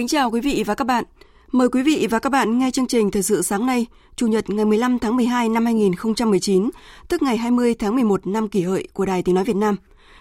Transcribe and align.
Kính 0.00 0.08
chào 0.08 0.30
quý 0.30 0.40
vị 0.40 0.64
và 0.66 0.74
các 0.74 0.84
bạn. 0.84 1.04
Mời 1.52 1.68
quý 1.68 1.82
vị 1.82 2.06
và 2.10 2.18
các 2.18 2.30
bạn 2.30 2.58
nghe 2.58 2.70
chương 2.70 2.86
trình 2.86 3.10
Thời 3.10 3.22
sự 3.22 3.42
sáng 3.42 3.66
nay, 3.66 3.86
Chủ 4.16 4.26
nhật 4.26 4.50
ngày 4.50 4.64
15 4.64 4.98
tháng 4.98 5.16
12 5.16 5.48
năm 5.48 5.64
2019, 5.64 6.70
tức 7.08 7.22
ngày 7.22 7.36
20 7.36 7.74
tháng 7.74 7.94
11 7.94 8.26
năm 8.26 8.48
kỷ 8.48 8.62
hợi 8.62 8.88
của 8.92 9.04
Đài 9.04 9.22
Tiếng 9.22 9.34
Nói 9.34 9.44
Việt 9.44 9.56
Nam. 9.56 9.76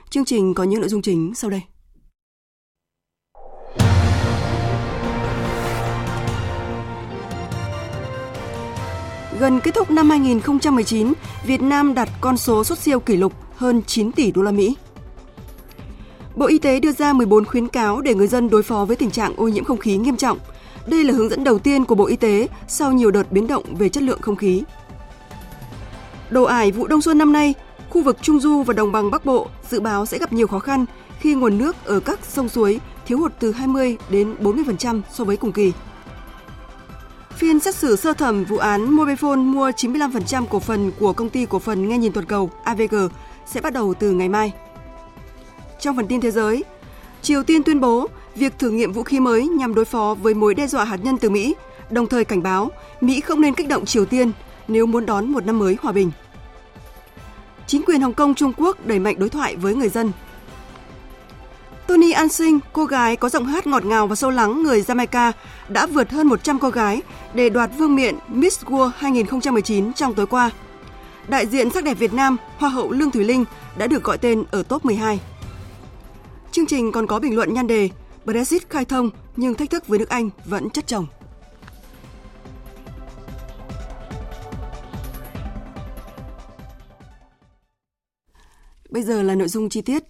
Chương 0.10 0.26
trình 0.26 0.54
có 0.54 0.64
những 0.64 0.80
nội 0.80 0.90
dung 0.90 1.02
chính 1.02 1.34
sau 1.36 1.50
đây. 1.50 1.62
Gần 9.40 9.60
kết 9.64 9.76
thúc 9.76 9.92
năm 9.92 10.10
2019, 10.10 11.14
Việt 11.46 11.62
Nam 11.62 11.94
đặt 11.94 12.10
con 12.22 12.38
số 12.38 12.64
xuất 12.64 12.80
siêu 12.80 13.00
kỷ 13.00 13.16
lục 13.16 13.34
hơn 13.56 13.82
9 13.88 14.12
tỷ 14.12 14.32
đô 14.32 14.42
la 14.42 14.52
Mỹ. 14.52 14.76
Bộ 16.40 16.46
Y 16.46 16.60
tế 16.60 16.80
đưa 16.80 16.92
ra 16.92 17.14
14 17.14 17.46
khuyến 17.46 17.68
cáo 17.68 18.02
để 18.02 18.16
người 18.16 18.28
dân 18.28 18.50
đối 18.50 18.64
phó 18.64 18.86
với 18.86 18.96
tình 18.96 19.12
trạng 19.12 19.34
ô 19.38 19.48
nhiễm 19.48 19.64
không 19.64 19.78
khí 19.78 19.98
nghiêm 19.98 20.18
trọng. 20.18 20.38
Đây 20.88 21.04
là 21.04 21.14
hướng 21.14 21.30
dẫn 21.30 21.44
đầu 21.44 21.60
tiên 21.60 21.86
của 21.86 21.96
Bộ 21.96 22.06
Y 22.06 22.16
tế 22.16 22.48
sau 22.68 22.92
nhiều 22.92 23.12
đợt 23.12 23.32
biến 23.32 23.48
động 23.48 23.64
về 23.76 23.90
chất 23.90 24.04
lượng 24.04 24.22
không 24.22 24.36
khí. 24.36 24.64
Đồ 26.30 26.44
ải 26.44 26.72
vụ 26.72 26.88
đông 26.88 27.02
xuân 27.02 27.18
năm 27.18 27.34
nay, 27.34 27.54
khu 27.90 28.02
vực 28.02 28.18
Trung 28.22 28.40
Du 28.40 28.64
và 28.64 28.74
Đồng 28.74 28.92
bằng 28.92 29.12
Bắc 29.12 29.26
Bộ 29.26 29.48
dự 29.70 29.80
báo 29.80 30.06
sẽ 30.06 30.18
gặp 30.18 30.34
nhiều 30.34 30.48
khó 30.48 30.60
khăn 30.60 30.86
khi 31.20 31.36
nguồn 31.36 31.58
nước 31.58 31.76
ở 31.86 32.00
các 32.00 32.20
sông 32.24 32.50
suối 32.50 32.80
thiếu 33.06 33.18
hụt 33.18 33.32
từ 33.40 33.52
20 33.52 33.98
đến 34.10 34.36
40% 34.42 35.02
so 35.12 35.24
với 35.24 35.38
cùng 35.38 35.52
kỳ. 35.52 35.72
Phiên 37.36 37.60
xét 37.60 37.76
xử 37.76 37.96
sơ 37.96 38.14
thẩm 38.14 38.44
vụ 38.44 38.58
án 38.58 38.96
Mobifone 38.96 39.44
mua 39.44 39.70
95% 39.70 40.46
cổ 40.46 40.60
phần 40.60 40.92
của 41.00 41.14
công 41.14 41.30
ty 41.30 41.46
cổ 41.46 41.60
phần 41.60 41.90
nghe 41.90 41.98
nhìn 41.98 42.12
toàn 42.12 42.26
cầu 42.26 42.50
AVG 42.64 42.96
sẽ 43.46 43.62
bắt 43.62 43.74
đầu 43.74 43.94
từ 43.94 44.12
ngày 44.12 44.30
mai. 44.30 44.54
Trong 45.80 45.96
phần 45.96 46.08
tin 46.08 46.22
thế 46.22 46.32
giới, 46.32 46.64
Triều 47.22 47.44
Tiên 47.44 47.64
tuyên 47.64 47.80
bố 47.80 48.08
việc 48.36 48.60
thử 48.60 48.70
nghiệm 48.70 48.92
vũ 48.92 49.04
khí 49.04 49.20
mới 49.20 49.48
nhằm 49.48 49.76
đối 49.76 49.86
phó 49.86 50.16
với 50.22 50.34
mối 50.34 50.56
đe 50.56 50.68
dọa 50.68 50.84
hạt 50.84 51.00
nhân 51.04 51.18
từ 51.18 51.30
Mỹ, 51.30 51.56
đồng 51.90 52.08
thời 52.08 52.26
cảnh 52.26 52.44
báo 52.44 52.72
Mỹ 53.02 53.22
không 53.22 53.42
nên 53.42 53.54
kích 53.54 53.68
động 53.68 53.86
Triều 53.86 54.06
Tiên 54.06 54.32
nếu 54.68 54.86
muốn 54.86 55.06
đón 55.06 55.32
một 55.32 55.46
năm 55.46 55.60
mới 55.60 55.78
hòa 55.82 55.92
bình. 55.92 56.12
Chính 57.68 57.84
quyền 57.84 58.02
Hồng 58.02 58.14
Kông 58.14 58.36
Trung 58.36 58.54
Quốc 58.58 58.86
đẩy 58.86 59.00
mạnh 59.00 59.16
đối 59.20 59.30
thoại 59.30 59.56
với 59.56 59.76
người 59.76 59.90
dân. 59.90 60.12
Tony 61.88 62.12
An 62.12 62.30
Sinh, 62.30 62.60
cô 62.74 62.86
gái 62.86 63.16
có 63.16 63.30
giọng 63.30 63.46
hát 63.46 63.68
ngọt 63.68 63.86
ngào 63.86 64.08
và 64.08 64.16
sâu 64.16 64.30
lắng 64.30 64.64
người 64.64 64.82
Jamaica, 64.82 65.32
đã 65.70 65.86
vượt 65.86 66.12
hơn 66.12 66.28
100 66.28 66.60
cô 66.60 66.70
gái 66.70 67.02
để 67.34 67.50
đoạt 67.50 67.70
vương 67.78 67.96
miện 67.96 68.16
Miss 68.28 68.64
World 68.64 68.92
2019 68.98 69.94
trong 69.94 70.14
tối 70.14 70.28
qua. 70.28 70.52
Đại 71.28 71.48
diện 71.48 71.70
sắc 71.70 71.84
đẹp 71.84 71.94
Việt 71.94 72.14
Nam, 72.14 72.38
Hoa 72.58 72.70
hậu 72.70 72.92
Lương 72.92 73.12
Thủy 73.12 73.24
Linh 73.24 73.46
đã 73.78 73.88
được 73.88 74.04
gọi 74.04 74.18
tên 74.18 74.44
ở 74.52 74.64
top 74.64 74.86
12. 74.86 75.20
Chương 76.52 76.66
trình 76.66 76.92
còn 76.92 77.08
có 77.08 77.20
bình 77.20 77.36
luận 77.36 77.54
nhan 77.54 77.68
đề 77.68 77.90
Brexit 78.26 78.70
khai 78.70 78.86
thông 78.86 79.10
nhưng 79.36 79.54
thách 79.54 79.70
thức 79.70 79.88
với 79.88 80.00
nước 80.00 80.10
Anh 80.10 80.30
vẫn 80.46 80.70
chất 80.70 80.88
chồng. 80.88 81.08
Bây 88.90 89.04
giờ 89.04 89.22
là 89.22 89.36
nội 89.36 89.48
dung 89.48 89.70
chi 89.70 89.82
tiết. 89.82 90.04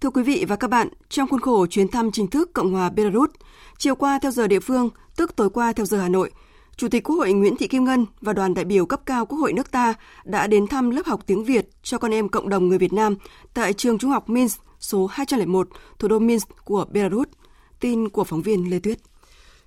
Thưa 0.00 0.10
quý 0.10 0.22
vị 0.22 0.44
và 0.48 0.56
các 0.56 0.70
bạn, 0.70 0.88
trong 1.08 1.28
khuôn 1.28 1.40
khổ 1.40 1.66
chuyến 1.66 1.88
thăm 1.88 2.10
chính 2.12 2.26
thức 2.26 2.52
Cộng 2.52 2.72
hòa 2.72 2.90
Belarus, 2.90 3.30
chiều 3.78 3.94
qua 3.94 4.18
theo 4.22 4.30
giờ 4.30 4.46
địa 4.46 4.60
phương, 4.60 4.90
tức 5.16 5.36
tối 5.36 5.50
qua 5.50 5.72
theo 5.72 5.86
giờ 5.86 5.98
Hà 5.98 6.08
Nội, 6.08 6.30
Chủ 6.76 6.88
tịch 6.88 7.04
Quốc 7.04 7.16
hội 7.16 7.32
Nguyễn 7.32 7.56
Thị 7.56 7.68
Kim 7.68 7.84
Ngân 7.84 8.06
và 8.20 8.32
đoàn 8.32 8.54
đại 8.54 8.64
biểu 8.64 8.86
cấp 8.86 9.00
cao 9.06 9.26
Quốc 9.26 9.38
hội 9.38 9.52
nước 9.52 9.70
ta 9.70 9.94
đã 10.24 10.46
đến 10.46 10.66
thăm 10.66 10.90
lớp 10.90 11.06
học 11.06 11.20
tiếng 11.26 11.44
Việt 11.44 11.68
cho 11.82 11.98
con 11.98 12.14
em 12.14 12.28
cộng 12.28 12.48
đồng 12.48 12.68
người 12.68 12.78
Việt 12.78 12.92
Nam 12.92 13.14
tại 13.54 13.72
trường 13.72 13.98
trung 13.98 14.10
học 14.10 14.28
Minsk 14.28 14.60
số 14.80 15.06
201, 15.06 15.68
thủ 15.98 16.08
đô 16.08 16.18
Minsk 16.18 16.48
của 16.64 16.84
Belarus. 16.90 17.28
Tin 17.80 18.08
của 18.08 18.24
phóng 18.24 18.42
viên 18.42 18.70
Lê 18.70 18.78
Tuyết. 18.78 18.98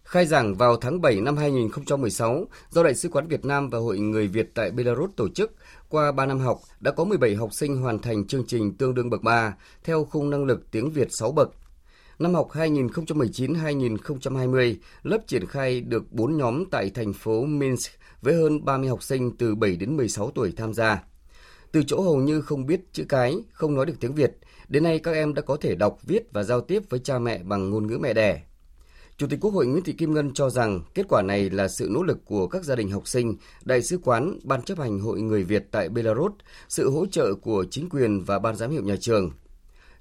Khai 0.03 0.25
giảng 0.25 0.55
vào 0.55 0.77
tháng 0.77 1.01
7 1.01 1.21
năm 1.21 1.37
2016 1.37 2.45
do 2.69 2.83
Đại 2.83 2.95
sứ 2.95 3.09
quán 3.09 3.27
Việt 3.27 3.45
Nam 3.45 3.69
và 3.69 3.79
Hội 3.79 3.99
Người 3.99 4.27
Việt 4.27 4.51
tại 4.53 4.71
Belarus 4.71 5.09
tổ 5.15 5.29
chức, 5.29 5.55
qua 5.89 6.11
3 6.11 6.25
năm 6.25 6.39
học 6.39 6.59
đã 6.79 6.91
có 6.91 7.03
17 7.03 7.35
học 7.35 7.53
sinh 7.53 7.77
hoàn 7.77 7.99
thành 7.99 8.27
chương 8.27 8.45
trình 8.47 8.77
tương 8.77 8.93
đương 8.93 9.09
bậc 9.09 9.21
3 9.21 9.55
theo 9.83 10.05
khung 10.05 10.29
năng 10.29 10.45
lực 10.45 10.71
tiếng 10.71 10.91
Việt 10.91 11.07
6 11.11 11.31
bậc. 11.31 11.51
Năm 12.19 12.33
học 12.33 12.47
2019-2020, 12.51 14.75
lớp 15.03 15.19
triển 15.27 15.45
khai 15.45 15.81
được 15.81 16.11
4 16.11 16.37
nhóm 16.37 16.65
tại 16.65 16.89
thành 16.89 17.13
phố 17.13 17.45
Minsk 17.45 17.91
với 18.21 18.33
hơn 18.33 18.65
30 18.65 18.89
học 18.89 19.03
sinh 19.03 19.37
từ 19.37 19.55
7 19.55 19.75
đến 19.75 19.97
16 19.97 20.31
tuổi 20.31 20.53
tham 20.57 20.73
gia. 20.73 21.03
Từ 21.71 21.83
chỗ 21.87 22.01
hầu 22.01 22.17
như 22.17 22.41
không 22.41 22.65
biết 22.65 22.81
chữ 22.93 23.05
cái, 23.09 23.37
không 23.51 23.75
nói 23.75 23.85
được 23.85 23.93
tiếng 23.99 24.15
Việt, 24.15 24.37
đến 24.69 24.83
nay 24.83 24.99
các 24.99 25.11
em 25.11 25.33
đã 25.33 25.41
có 25.41 25.57
thể 25.61 25.75
đọc, 25.75 25.97
viết 26.03 26.33
và 26.33 26.43
giao 26.43 26.61
tiếp 26.61 26.83
với 26.89 26.99
cha 26.99 27.19
mẹ 27.19 27.43
bằng 27.43 27.69
ngôn 27.69 27.87
ngữ 27.87 27.97
mẹ 28.01 28.13
đẻ. 28.13 28.41
Chủ 29.17 29.27
tịch 29.27 29.39
Quốc 29.41 29.53
hội 29.53 29.67
Nguyễn 29.67 29.83
Thị 29.83 29.93
Kim 29.93 30.13
Ngân 30.13 30.33
cho 30.33 30.49
rằng 30.49 30.81
kết 30.93 31.05
quả 31.09 31.21
này 31.21 31.49
là 31.49 31.67
sự 31.67 31.89
nỗ 31.91 32.03
lực 32.03 32.25
của 32.25 32.47
các 32.47 32.63
gia 32.63 32.75
đình 32.75 32.89
học 32.89 33.07
sinh, 33.07 33.35
đại 33.65 33.81
sứ 33.81 33.97
quán, 33.97 34.39
ban 34.43 34.61
chấp 34.61 34.79
hành 34.79 34.99
Hội 34.99 35.21
người 35.21 35.43
Việt 35.43 35.65
tại 35.71 35.89
Belarus, 35.89 36.31
sự 36.69 36.89
hỗ 36.89 37.05
trợ 37.05 37.33
của 37.35 37.65
chính 37.69 37.89
quyền 37.89 38.19
và 38.19 38.39
ban 38.39 38.55
giám 38.55 38.71
hiệu 38.71 38.83
nhà 38.83 38.95
trường. 38.99 39.31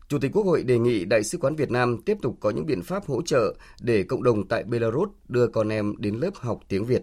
Chủ 0.08 0.18
tịch 0.18 0.30
Quốc 0.34 0.46
hội 0.46 0.62
đề 0.62 0.78
nghị 0.78 1.04
Đại 1.04 1.22
sứ 1.22 1.38
quán 1.38 1.56
Việt 1.56 1.70
Nam 1.70 2.02
tiếp 2.04 2.18
tục 2.22 2.36
có 2.40 2.50
những 2.50 2.66
biện 2.66 2.82
pháp 2.82 3.06
hỗ 3.06 3.22
trợ 3.22 3.54
để 3.80 4.02
cộng 4.02 4.22
đồng 4.22 4.48
tại 4.48 4.64
Belarus 4.64 5.08
đưa 5.28 5.46
con 5.46 5.68
em 5.68 5.94
đến 5.98 6.14
lớp 6.14 6.30
học 6.34 6.60
tiếng 6.68 6.84
Việt. 6.84 7.02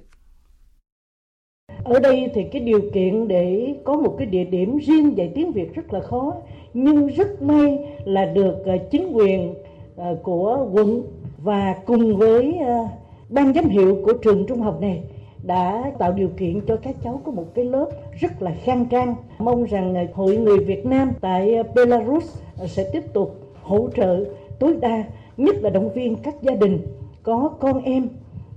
Ở 1.84 2.00
đây 2.00 2.30
thì 2.36 2.42
cái 2.52 2.62
điều 2.62 2.82
kiện 2.94 3.28
để 3.28 3.76
có 3.86 3.94
một 3.94 4.16
cái 4.18 4.28
địa 4.28 4.44
điểm 4.44 4.78
riêng 4.88 5.18
dạy 5.18 5.32
tiếng 5.36 5.52
Việt 5.52 5.76
rất 5.76 5.94
là 5.94 6.00
khó, 6.10 6.34
nhưng 6.76 7.08
rất 7.08 7.42
may 7.42 7.80
là 8.06 8.26
được 8.26 8.66
ờ, 8.66 8.78
chính 8.92 9.12
quyền 9.14 9.54
ờ, 9.96 10.18
của 10.24 10.68
quận 10.74 11.04
và 11.38 11.76
cùng 11.86 12.18
với 12.18 12.58
ờ, 12.66 12.88
ban 13.30 13.54
giám 13.54 13.70
hiệu 13.70 13.98
của 14.06 14.14
trường 14.14 14.46
trung 14.48 14.62
học 14.62 14.82
này 14.82 15.04
đã 15.44 15.92
tạo 16.00 16.12
điều 16.12 16.30
kiện 16.38 16.62
cho 16.68 16.76
các 16.76 16.96
cháu 17.04 17.22
có 17.26 17.32
một 17.32 17.46
cái 17.54 17.66
lớp 17.66 17.90
rất 18.20 18.42
là 18.42 18.52
khang 18.64 18.86
trang. 18.86 19.16
Mong 19.40 19.64
rằng 19.64 20.08
Hội 20.14 20.38
người 20.38 20.60
Việt 20.60 20.86
Nam 20.86 21.12
tại 21.22 21.64
Belarus 21.76 22.38
sẽ 22.66 22.90
tiếp 22.94 23.14
tục 23.14 23.36
hỗ 23.62 23.90
trợ 23.96 24.26
tối 24.60 24.78
đa, 24.82 25.04
nhất 25.38 25.56
là 25.56 25.70
động 25.70 25.94
viên 25.94 26.16
các 26.16 26.36
gia 26.42 26.56
đình 26.56 26.80
có 27.24 27.50
con 27.60 27.82
em 27.82 28.08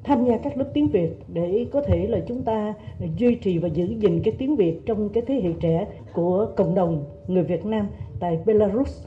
tham 0.09 0.27
gia 0.27 0.37
các 0.45 0.57
lớp 0.57 0.71
tiếng 0.75 0.89
Việt 0.89 1.11
để 1.29 1.67
có 1.73 1.83
thể 1.89 2.07
là 2.09 2.19
chúng 2.29 2.45
ta 2.45 2.75
duy 3.19 3.35
trì 3.35 3.59
và 3.59 3.69
giữ 3.69 3.85
gìn 3.85 4.23
cái 4.25 4.35
tiếng 4.39 4.57
Việt 4.57 4.81
trong 4.87 5.09
cái 5.15 5.23
thế 5.27 5.35
hệ 5.45 5.51
trẻ 5.61 5.87
của 6.15 6.53
cộng 6.57 6.75
đồng 6.75 7.05
người 7.27 7.43
Việt 7.43 7.65
Nam 7.65 7.87
tại 8.21 8.39
Belarus. 8.47 9.03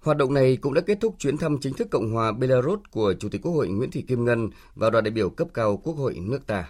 Hoạt 0.00 0.16
động 0.16 0.34
này 0.34 0.56
cũng 0.56 0.74
đã 0.74 0.80
kết 0.80 0.98
thúc 1.00 1.14
chuyến 1.18 1.36
thăm 1.36 1.58
chính 1.60 1.74
thức 1.74 1.90
Cộng 1.90 2.12
hòa 2.12 2.32
Belarus 2.32 2.80
của 2.90 3.14
Chủ 3.18 3.28
tịch 3.28 3.42
Quốc 3.42 3.52
hội 3.52 3.68
Nguyễn 3.68 3.90
Thị 3.90 4.02
Kim 4.02 4.24
Ngân 4.24 4.50
và 4.74 4.90
đoàn 4.90 5.04
đại 5.04 5.10
biểu 5.10 5.30
cấp 5.30 5.48
cao 5.54 5.76
Quốc 5.76 5.96
hội 5.96 6.16
nước 6.20 6.46
ta. 6.46 6.68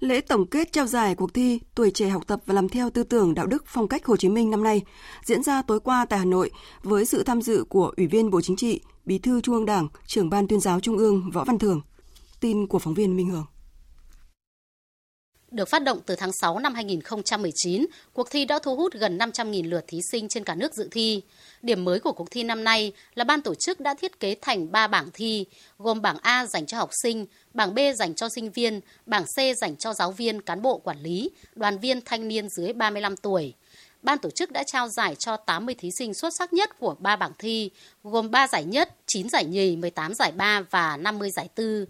Lễ 0.00 0.20
tổng 0.20 0.46
kết 0.46 0.72
trao 0.72 0.86
giải 0.86 1.14
cuộc 1.14 1.34
thi 1.34 1.60
Tuổi 1.74 1.90
trẻ 1.90 2.08
học 2.08 2.22
tập 2.26 2.40
và 2.46 2.54
làm 2.54 2.68
theo 2.68 2.90
tư 2.90 3.02
tưởng 3.02 3.34
đạo 3.34 3.46
đức 3.46 3.64
phong 3.66 3.88
cách 3.88 4.06
Hồ 4.06 4.16
Chí 4.16 4.28
Minh 4.28 4.50
năm 4.50 4.64
nay 4.64 4.82
diễn 5.24 5.42
ra 5.42 5.62
tối 5.62 5.80
qua 5.80 6.06
tại 6.10 6.18
Hà 6.18 6.24
Nội 6.24 6.50
với 6.82 7.04
sự 7.04 7.22
tham 7.22 7.42
dự 7.42 7.64
của 7.68 7.92
Ủy 7.96 8.06
viên 8.06 8.30
Bộ 8.30 8.40
Chính 8.40 8.56
trị, 8.56 8.80
Bí 9.06 9.18
thư 9.18 9.40
Trung 9.40 9.54
ương 9.54 9.66
Đảng, 9.66 9.88
trưởng 10.06 10.30
ban 10.30 10.48
tuyên 10.48 10.60
giáo 10.60 10.80
Trung 10.80 10.98
ương 10.98 11.30
Võ 11.30 11.44
Văn 11.44 11.58
Thường. 11.58 11.80
Tin 12.40 12.66
của 12.66 12.78
phóng 12.78 12.94
viên 12.94 13.16
Minh 13.16 13.30
Hường. 13.30 13.46
Được 15.50 15.68
phát 15.68 15.82
động 15.82 16.00
từ 16.06 16.16
tháng 16.16 16.30
6 16.40 16.58
năm 16.58 16.74
2019, 16.74 17.86
cuộc 18.12 18.30
thi 18.30 18.44
đã 18.44 18.58
thu 18.58 18.76
hút 18.76 18.92
gần 18.94 19.18
500.000 19.18 19.68
lượt 19.68 19.84
thí 19.88 19.98
sinh 20.10 20.28
trên 20.28 20.44
cả 20.44 20.54
nước 20.54 20.74
dự 20.74 20.88
thi. 20.90 21.22
Điểm 21.62 21.84
mới 21.84 22.00
của 22.00 22.12
cuộc 22.12 22.30
thi 22.30 22.42
năm 22.42 22.64
nay 22.64 22.92
là 23.14 23.24
ban 23.24 23.42
tổ 23.42 23.54
chức 23.54 23.80
đã 23.80 23.94
thiết 23.94 24.20
kế 24.20 24.36
thành 24.42 24.72
3 24.72 24.86
bảng 24.86 25.10
thi, 25.14 25.46
gồm 25.78 26.02
bảng 26.02 26.16
A 26.22 26.46
dành 26.46 26.66
cho 26.66 26.78
học 26.78 26.90
sinh, 27.02 27.26
bảng 27.54 27.74
B 27.74 27.78
dành 27.96 28.14
cho 28.14 28.28
sinh 28.34 28.50
viên, 28.50 28.80
bảng 29.06 29.24
C 29.24 29.56
dành 29.56 29.76
cho 29.76 29.94
giáo 29.94 30.12
viên, 30.12 30.42
cán 30.42 30.62
bộ 30.62 30.78
quản 30.78 31.02
lý, 31.02 31.30
đoàn 31.54 31.78
viên 31.78 32.00
thanh 32.04 32.28
niên 32.28 32.48
dưới 32.48 32.72
35 32.72 33.16
tuổi 33.16 33.54
ban 34.04 34.18
tổ 34.18 34.30
chức 34.30 34.52
đã 34.52 34.62
trao 34.66 34.88
giải 34.88 35.14
cho 35.14 35.36
80 35.36 35.74
thí 35.74 35.90
sinh 35.98 36.14
xuất 36.14 36.30
sắc 36.38 36.52
nhất 36.52 36.78
của 36.78 36.94
ba 36.98 37.16
bảng 37.16 37.32
thi, 37.38 37.70
gồm 38.02 38.30
3 38.30 38.48
giải 38.48 38.64
nhất, 38.64 38.94
9 39.06 39.28
giải 39.28 39.44
nhì, 39.44 39.76
18 39.76 40.14
giải 40.14 40.32
ba 40.32 40.62
và 40.70 40.96
50 40.96 41.30
giải 41.30 41.48
tư. 41.54 41.86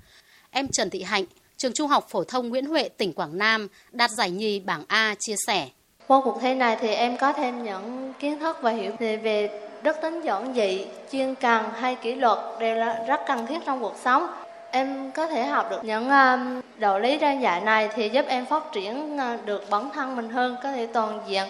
Em 0.51 0.69
Trần 0.69 0.91
Thị 0.91 1.03
Hạnh, 1.03 1.25
trường 1.57 1.73
Trung 1.73 1.89
học 1.89 2.07
phổ 2.11 2.25
thông 2.25 2.49
Nguyễn 2.49 2.67
Huệ, 2.67 2.89
tỉnh 2.89 3.13
Quảng 3.13 3.39
Nam, 3.39 3.69
đạt 3.93 4.11
giải 4.11 4.31
nhì 4.31 4.61
bảng 4.61 4.85
A 4.89 5.15
chia 5.19 5.35
sẻ. 5.47 5.69
Qua 6.07 6.21
cuộc 6.25 6.39
thi 6.43 6.55
này 6.55 6.77
thì 6.81 6.89
em 6.89 7.17
có 7.17 7.33
thêm 7.33 7.65
những 7.65 8.13
kiến 8.19 8.39
thức 8.39 8.57
và 8.63 8.71
hiểu 8.71 8.93
về 8.99 9.61
đức 9.83 9.97
tính 10.03 10.21
giản 10.21 10.55
dị, 10.55 10.87
chuyên 11.13 11.35
cần 11.35 11.65
hay 11.81 11.95
kỷ 11.95 12.15
luật 12.15 12.39
đều 12.61 12.77
là 12.77 13.05
rất 13.09 13.21
cần 13.27 13.47
thiết 13.47 13.59
trong 13.67 13.81
cuộc 13.81 13.97
sống. 14.05 14.27
Em 14.71 15.11
có 15.13 15.27
thể 15.27 15.47
học 15.47 15.67
được 15.71 15.85
những 15.85 16.09
um, 16.09 16.61
đạo 16.79 17.01
lý 17.01 17.19
đơn 17.19 17.43
giản 17.43 17.65
này 17.65 17.89
thì 17.95 18.09
giúp 18.09 18.25
em 18.29 18.47
phát 18.47 18.63
triển 18.73 19.17
uh, 19.17 19.47
được 19.47 19.71
bản 19.71 19.91
thân 19.95 20.17
mình 20.17 20.29
hơn, 20.29 20.57
có 20.63 20.73
thể 20.73 20.87
toàn 20.87 21.21
diện 21.29 21.45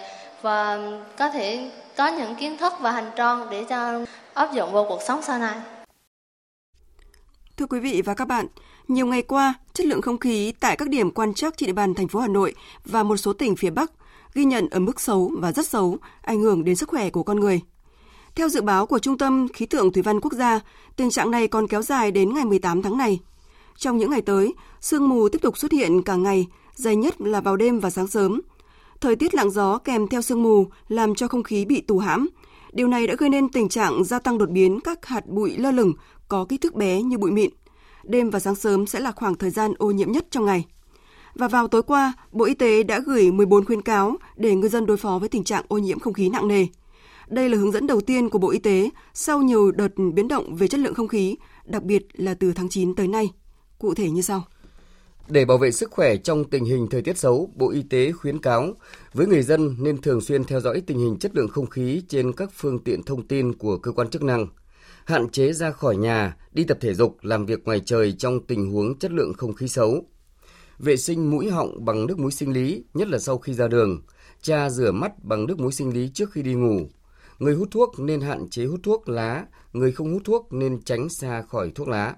và 0.45 0.79
có 1.17 1.29
thể 1.29 1.71
có 1.97 2.07
những 2.07 2.35
kiến 2.35 2.57
thức 2.57 2.73
và 2.81 2.91
hành 2.91 3.11
trang 3.17 3.47
để 3.51 3.65
cho 3.69 4.05
áp 4.33 4.53
dụng 4.53 4.73
vào 4.73 4.85
cuộc 4.89 4.99
sống 5.07 5.21
sau 5.21 5.39
này. 5.39 5.59
Thưa 7.57 7.65
quý 7.65 7.79
vị 7.79 8.01
và 8.01 8.13
các 8.13 8.27
bạn, 8.27 8.47
nhiều 8.87 9.05
ngày 9.05 9.21
qua, 9.21 9.53
chất 9.73 9.85
lượng 9.87 10.01
không 10.01 10.17
khí 10.17 10.53
tại 10.59 10.75
các 10.75 10.89
điểm 10.89 11.11
quan 11.11 11.33
trắc 11.33 11.57
trên 11.57 11.67
địa 11.67 11.73
bàn 11.73 11.93
thành 11.93 12.07
phố 12.07 12.19
Hà 12.19 12.27
Nội 12.27 12.55
và 12.85 13.03
một 13.03 13.17
số 13.17 13.33
tỉnh 13.33 13.55
phía 13.55 13.69
Bắc 13.69 13.91
ghi 14.33 14.45
nhận 14.45 14.69
ở 14.69 14.79
mức 14.79 15.01
xấu 15.01 15.31
và 15.37 15.51
rất 15.51 15.67
xấu, 15.67 15.97
ảnh 16.21 16.41
hưởng 16.41 16.63
đến 16.63 16.75
sức 16.75 16.89
khỏe 16.89 17.09
của 17.09 17.23
con 17.23 17.39
người. 17.39 17.61
Theo 18.35 18.49
dự 18.49 18.61
báo 18.61 18.85
của 18.85 18.99
Trung 18.99 19.17
tâm 19.17 19.47
Khí 19.53 19.65
tượng 19.65 19.93
Thủy 19.93 20.03
văn 20.03 20.21
Quốc 20.21 20.33
gia, 20.33 20.59
tình 20.95 21.09
trạng 21.09 21.31
này 21.31 21.47
còn 21.47 21.67
kéo 21.67 21.81
dài 21.81 22.11
đến 22.11 22.33
ngày 22.33 22.45
18 22.45 22.81
tháng 22.81 22.97
này. 22.97 23.19
Trong 23.77 23.97
những 23.97 24.11
ngày 24.11 24.21
tới, 24.21 24.53
sương 24.81 25.09
mù 25.09 25.29
tiếp 25.29 25.39
tục 25.41 25.57
xuất 25.57 25.71
hiện 25.71 26.03
cả 26.03 26.15
ngày, 26.15 26.47
dày 26.73 26.95
nhất 26.95 27.21
là 27.21 27.41
vào 27.41 27.55
đêm 27.55 27.79
và 27.79 27.89
sáng 27.89 28.07
sớm. 28.07 28.41
Thời 29.01 29.15
tiết 29.15 29.35
lặng 29.35 29.49
gió 29.49 29.77
kèm 29.77 30.07
theo 30.07 30.21
sương 30.21 30.43
mù 30.43 30.67
làm 30.87 31.15
cho 31.15 31.27
không 31.27 31.43
khí 31.43 31.65
bị 31.65 31.81
tù 31.81 31.99
hãm. 31.99 32.29
Điều 32.73 32.87
này 32.87 33.07
đã 33.07 33.15
gây 33.17 33.29
nên 33.29 33.49
tình 33.49 33.69
trạng 33.69 34.03
gia 34.03 34.19
tăng 34.19 34.37
đột 34.37 34.49
biến 34.49 34.79
các 34.79 35.05
hạt 35.05 35.27
bụi 35.27 35.57
lơ 35.57 35.71
lửng 35.71 35.93
có 36.27 36.45
kích 36.49 36.61
thước 36.61 36.75
bé 36.75 37.01
như 37.01 37.17
bụi 37.17 37.31
mịn. 37.31 37.49
Đêm 38.03 38.29
và 38.29 38.39
sáng 38.39 38.55
sớm 38.55 38.87
sẽ 38.87 38.99
là 38.99 39.11
khoảng 39.11 39.35
thời 39.35 39.49
gian 39.49 39.73
ô 39.77 39.91
nhiễm 39.91 40.11
nhất 40.11 40.25
trong 40.31 40.45
ngày. 40.45 40.65
Và 41.35 41.47
vào 41.47 41.67
tối 41.67 41.83
qua, 41.83 42.13
Bộ 42.31 42.45
Y 42.45 42.53
tế 42.53 42.83
đã 42.83 42.99
gửi 42.99 43.31
14 43.31 43.65
khuyến 43.65 43.81
cáo 43.81 44.15
để 44.35 44.55
người 44.55 44.69
dân 44.69 44.85
đối 44.85 44.97
phó 44.97 45.17
với 45.19 45.29
tình 45.29 45.43
trạng 45.43 45.65
ô 45.67 45.77
nhiễm 45.77 45.99
không 45.99 46.13
khí 46.13 46.29
nặng 46.29 46.47
nề. 46.47 46.65
Đây 47.27 47.49
là 47.49 47.57
hướng 47.57 47.71
dẫn 47.71 47.87
đầu 47.87 48.01
tiên 48.01 48.29
của 48.29 48.39
Bộ 48.39 48.49
Y 48.49 48.59
tế 48.59 48.89
sau 49.13 49.41
nhiều 49.41 49.71
đợt 49.71 49.87
biến 50.13 50.27
động 50.27 50.55
về 50.55 50.67
chất 50.67 50.79
lượng 50.79 50.93
không 50.93 51.07
khí, 51.07 51.35
đặc 51.65 51.83
biệt 51.83 52.07
là 52.13 52.33
từ 52.33 52.53
tháng 52.53 52.69
9 52.69 52.95
tới 52.95 53.07
nay. 53.07 53.31
Cụ 53.79 53.93
thể 53.93 54.09
như 54.09 54.21
sau. 54.21 54.43
Để 55.29 55.45
bảo 55.45 55.57
vệ 55.57 55.71
sức 55.71 55.91
khỏe 55.91 56.17
trong 56.17 56.43
tình 56.43 56.65
hình 56.65 56.87
thời 56.87 57.01
tiết 57.01 57.17
xấu, 57.17 57.49
Bộ 57.55 57.71
Y 57.71 57.83
tế 57.83 58.11
khuyến 58.11 58.39
cáo 58.39 58.73
với 59.13 59.27
người 59.27 59.41
dân 59.41 59.75
nên 59.79 60.01
thường 60.01 60.21
xuyên 60.21 60.43
theo 60.43 60.59
dõi 60.59 60.81
tình 60.87 60.99
hình 60.99 61.17
chất 61.19 61.35
lượng 61.35 61.47
không 61.47 61.69
khí 61.69 62.01
trên 62.09 62.33
các 62.33 62.49
phương 62.53 62.79
tiện 62.79 63.03
thông 63.03 63.27
tin 63.27 63.53
của 63.53 63.77
cơ 63.77 63.91
quan 63.91 64.09
chức 64.09 64.23
năng, 64.23 64.47
hạn 65.05 65.29
chế 65.29 65.53
ra 65.53 65.71
khỏi 65.71 65.97
nhà, 65.97 66.37
đi 66.51 66.63
tập 66.63 66.77
thể 66.81 66.93
dục, 66.93 67.17
làm 67.21 67.45
việc 67.45 67.65
ngoài 67.65 67.79
trời 67.79 68.13
trong 68.13 68.45
tình 68.47 68.71
huống 68.71 68.99
chất 68.99 69.11
lượng 69.11 69.33
không 69.33 69.53
khí 69.53 69.67
xấu. 69.67 70.05
Vệ 70.79 70.97
sinh 70.97 71.31
mũi 71.31 71.49
họng 71.49 71.85
bằng 71.85 72.05
nước 72.05 72.19
muối 72.19 72.31
sinh 72.31 72.53
lý, 72.53 72.83
nhất 72.93 73.07
là 73.07 73.19
sau 73.19 73.37
khi 73.37 73.53
ra 73.53 73.67
đường. 73.67 74.01
Cha 74.41 74.69
rửa 74.69 74.91
mắt 74.91 75.23
bằng 75.23 75.45
nước 75.45 75.59
muối 75.59 75.71
sinh 75.71 75.93
lý 75.93 76.09
trước 76.13 76.31
khi 76.31 76.41
đi 76.41 76.53
ngủ. 76.53 76.79
Người 77.39 77.55
hút 77.55 77.67
thuốc 77.71 77.99
nên 77.99 78.21
hạn 78.21 78.49
chế 78.49 78.65
hút 78.65 78.79
thuốc 78.83 79.09
lá, 79.09 79.45
người 79.73 79.91
không 79.91 80.13
hút 80.13 80.21
thuốc 80.25 80.53
nên 80.53 80.81
tránh 80.81 81.09
xa 81.09 81.41
khỏi 81.41 81.71
thuốc 81.75 81.87
lá. 81.87 82.15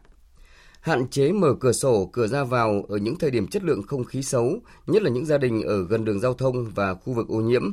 Hạn 0.88 1.08
chế 1.08 1.32
mở 1.32 1.54
cửa 1.60 1.72
sổ, 1.72 2.10
cửa 2.14 2.28
ra 2.28 2.44
vào 2.44 2.86
ở 2.90 2.98
những 2.98 3.16
thời 3.16 3.32
điểm 3.32 3.48
chất 3.48 3.64
lượng 3.64 3.84
không 3.84 4.04
khí 4.04 4.24
xấu, 4.24 4.60
nhất 4.88 5.04
là 5.04 5.10
những 5.10 5.26
gia 5.26 5.38
đình 5.38 5.62
ở 5.62 5.84
gần 5.84 6.06
đường 6.06 6.20
giao 6.20 6.34
thông 6.34 6.66
và 6.76 6.94
khu 6.94 7.14
vực 7.14 7.28
ô 7.28 7.36
nhiễm. 7.36 7.72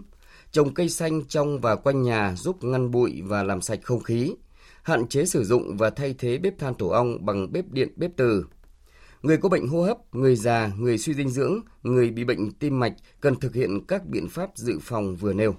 Trồng 0.53 0.75
cây 0.75 0.89
xanh 0.89 1.25
trong 1.29 1.61
và 1.61 1.77
quanh 1.77 2.03
nhà 2.03 2.35
giúp 2.37 2.65
ngăn 2.65 2.91
bụi 2.91 3.23
và 3.25 3.43
làm 3.43 3.61
sạch 3.61 3.81
không 3.83 4.03
khí. 4.03 4.35
Hạn 4.83 5.09
chế 5.09 5.25
sử 5.25 5.45
dụng 5.45 5.77
và 5.77 5.91
thay 5.91 6.15
thế 6.19 6.39
bếp 6.39 6.59
than 6.59 6.75
tổ 6.75 6.89
ong 6.89 7.27
bằng 7.27 7.53
bếp 7.53 7.73
điện 7.73 7.89
bếp 7.97 8.11
từ. 8.17 8.47
Người 9.23 9.37
có 9.37 9.49
bệnh 9.49 9.69
hô 9.69 9.83
hấp, 9.83 10.15
người 10.15 10.37
già, 10.37 10.71
người 10.79 10.99
suy 10.99 11.15
dinh 11.15 11.31
dưỡng, 11.31 11.61
người 11.83 12.11
bị 12.11 12.25
bệnh 12.25 12.51
tim 12.51 12.81
mạch 12.81 12.95
cần 13.21 13.37
thực 13.37 13.55
hiện 13.55 13.81
các 13.89 14.07
biện 14.07 14.29
pháp 14.29 14.51
dự 14.55 14.79
phòng 14.83 15.17
vừa 15.17 15.33
nêu. 15.33 15.55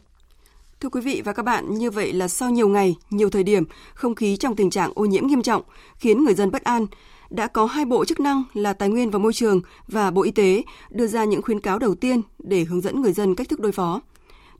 Thưa 0.79 0.89
quý 0.89 1.01
vị 1.01 1.21
và 1.25 1.33
các 1.33 1.43
bạn, 1.43 1.73
như 1.77 1.91
vậy 1.91 2.13
là 2.13 2.27
sau 2.27 2.49
nhiều 2.51 2.67
ngày, 2.67 2.95
nhiều 3.09 3.29
thời 3.29 3.43
điểm, 3.43 3.63
không 3.93 4.15
khí 4.15 4.37
trong 4.37 4.55
tình 4.55 4.69
trạng 4.69 4.91
ô 4.95 5.05
nhiễm 5.05 5.27
nghiêm 5.27 5.41
trọng, 5.41 5.61
khiến 5.97 6.23
người 6.23 6.33
dân 6.33 6.51
bất 6.51 6.63
an, 6.63 6.85
đã 7.29 7.47
có 7.47 7.65
hai 7.65 7.85
bộ 7.85 8.05
chức 8.05 8.19
năng 8.19 8.43
là 8.53 8.73
Tài 8.73 8.89
nguyên 8.89 9.09
và 9.09 9.19
Môi 9.19 9.33
trường 9.33 9.61
và 9.87 10.11
Bộ 10.11 10.23
Y 10.23 10.31
tế 10.31 10.63
đưa 10.89 11.07
ra 11.07 11.23
những 11.23 11.41
khuyến 11.41 11.59
cáo 11.59 11.79
đầu 11.79 11.95
tiên 11.95 12.21
để 12.39 12.63
hướng 12.63 12.81
dẫn 12.81 13.01
người 13.01 13.13
dân 13.13 13.35
cách 13.35 13.49
thức 13.49 13.59
đối 13.59 13.71
phó. 13.71 14.01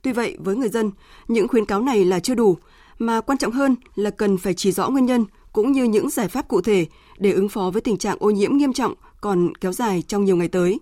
Tuy 0.02 0.12
vậy, 0.12 0.36
với 0.38 0.56
người 0.56 0.68
dân, 0.68 0.90
những 1.28 1.48
khuyến 1.48 1.64
cáo 1.64 1.82
này 1.82 2.04
là 2.04 2.20
chưa 2.20 2.34
đủ, 2.34 2.56
mà 2.98 3.20
quan 3.20 3.38
trọng 3.38 3.52
hơn 3.52 3.76
là 3.94 4.10
cần 4.10 4.38
phải 4.38 4.54
chỉ 4.54 4.72
rõ 4.72 4.90
nguyên 4.90 5.06
nhân 5.06 5.24
cũng 5.52 5.72
như 5.72 5.84
những 5.84 6.10
giải 6.10 6.28
pháp 6.28 6.48
cụ 6.48 6.60
thể 6.60 6.86
để 7.18 7.32
ứng 7.32 7.48
phó 7.48 7.70
với 7.70 7.82
tình 7.82 7.96
trạng 7.96 8.16
ô 8.20 8.30
nhiễm 8.30 8.56
nghiêm 8.56 8.72
trọng 8.72 8.94
còn 9.20 9.54
kéo 9.54 9.72
dài 9.72 10.02
trong 10.08 10.24
nhiều 10.24 10.36
ngày 10.36 10.48
tới. 10.48 10.80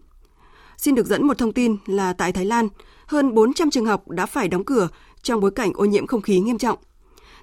Xin 0.76 0.94
được 0.94 1.06
dẫn 1.06 1.26
một 1.26 1.38
thông 1.38 1.52
tin 1.52 1.76
là 1.86 2.12
tại 2.12 2.32
Thái 2.32 2.44
Lan, 2.44 2.69
hơn 3.06 3.34
400 3.34 3.70
trường 3.70 3.86
học 3.86 4.08
đã 4.08 4.26
phải 4.26 4.48
đóng 4.48 4.64
cửa 4.64 4.88
trong 5.22 5.40
bối 5.40 5.50
cảnh 5.50 5.72
ô 5.75 5.84
nhiễm 5.84 6.06
không 6.06 6.22
khí 6.22 6.40
nghiêm 6.40 6.58
trọng. 6.58 6.78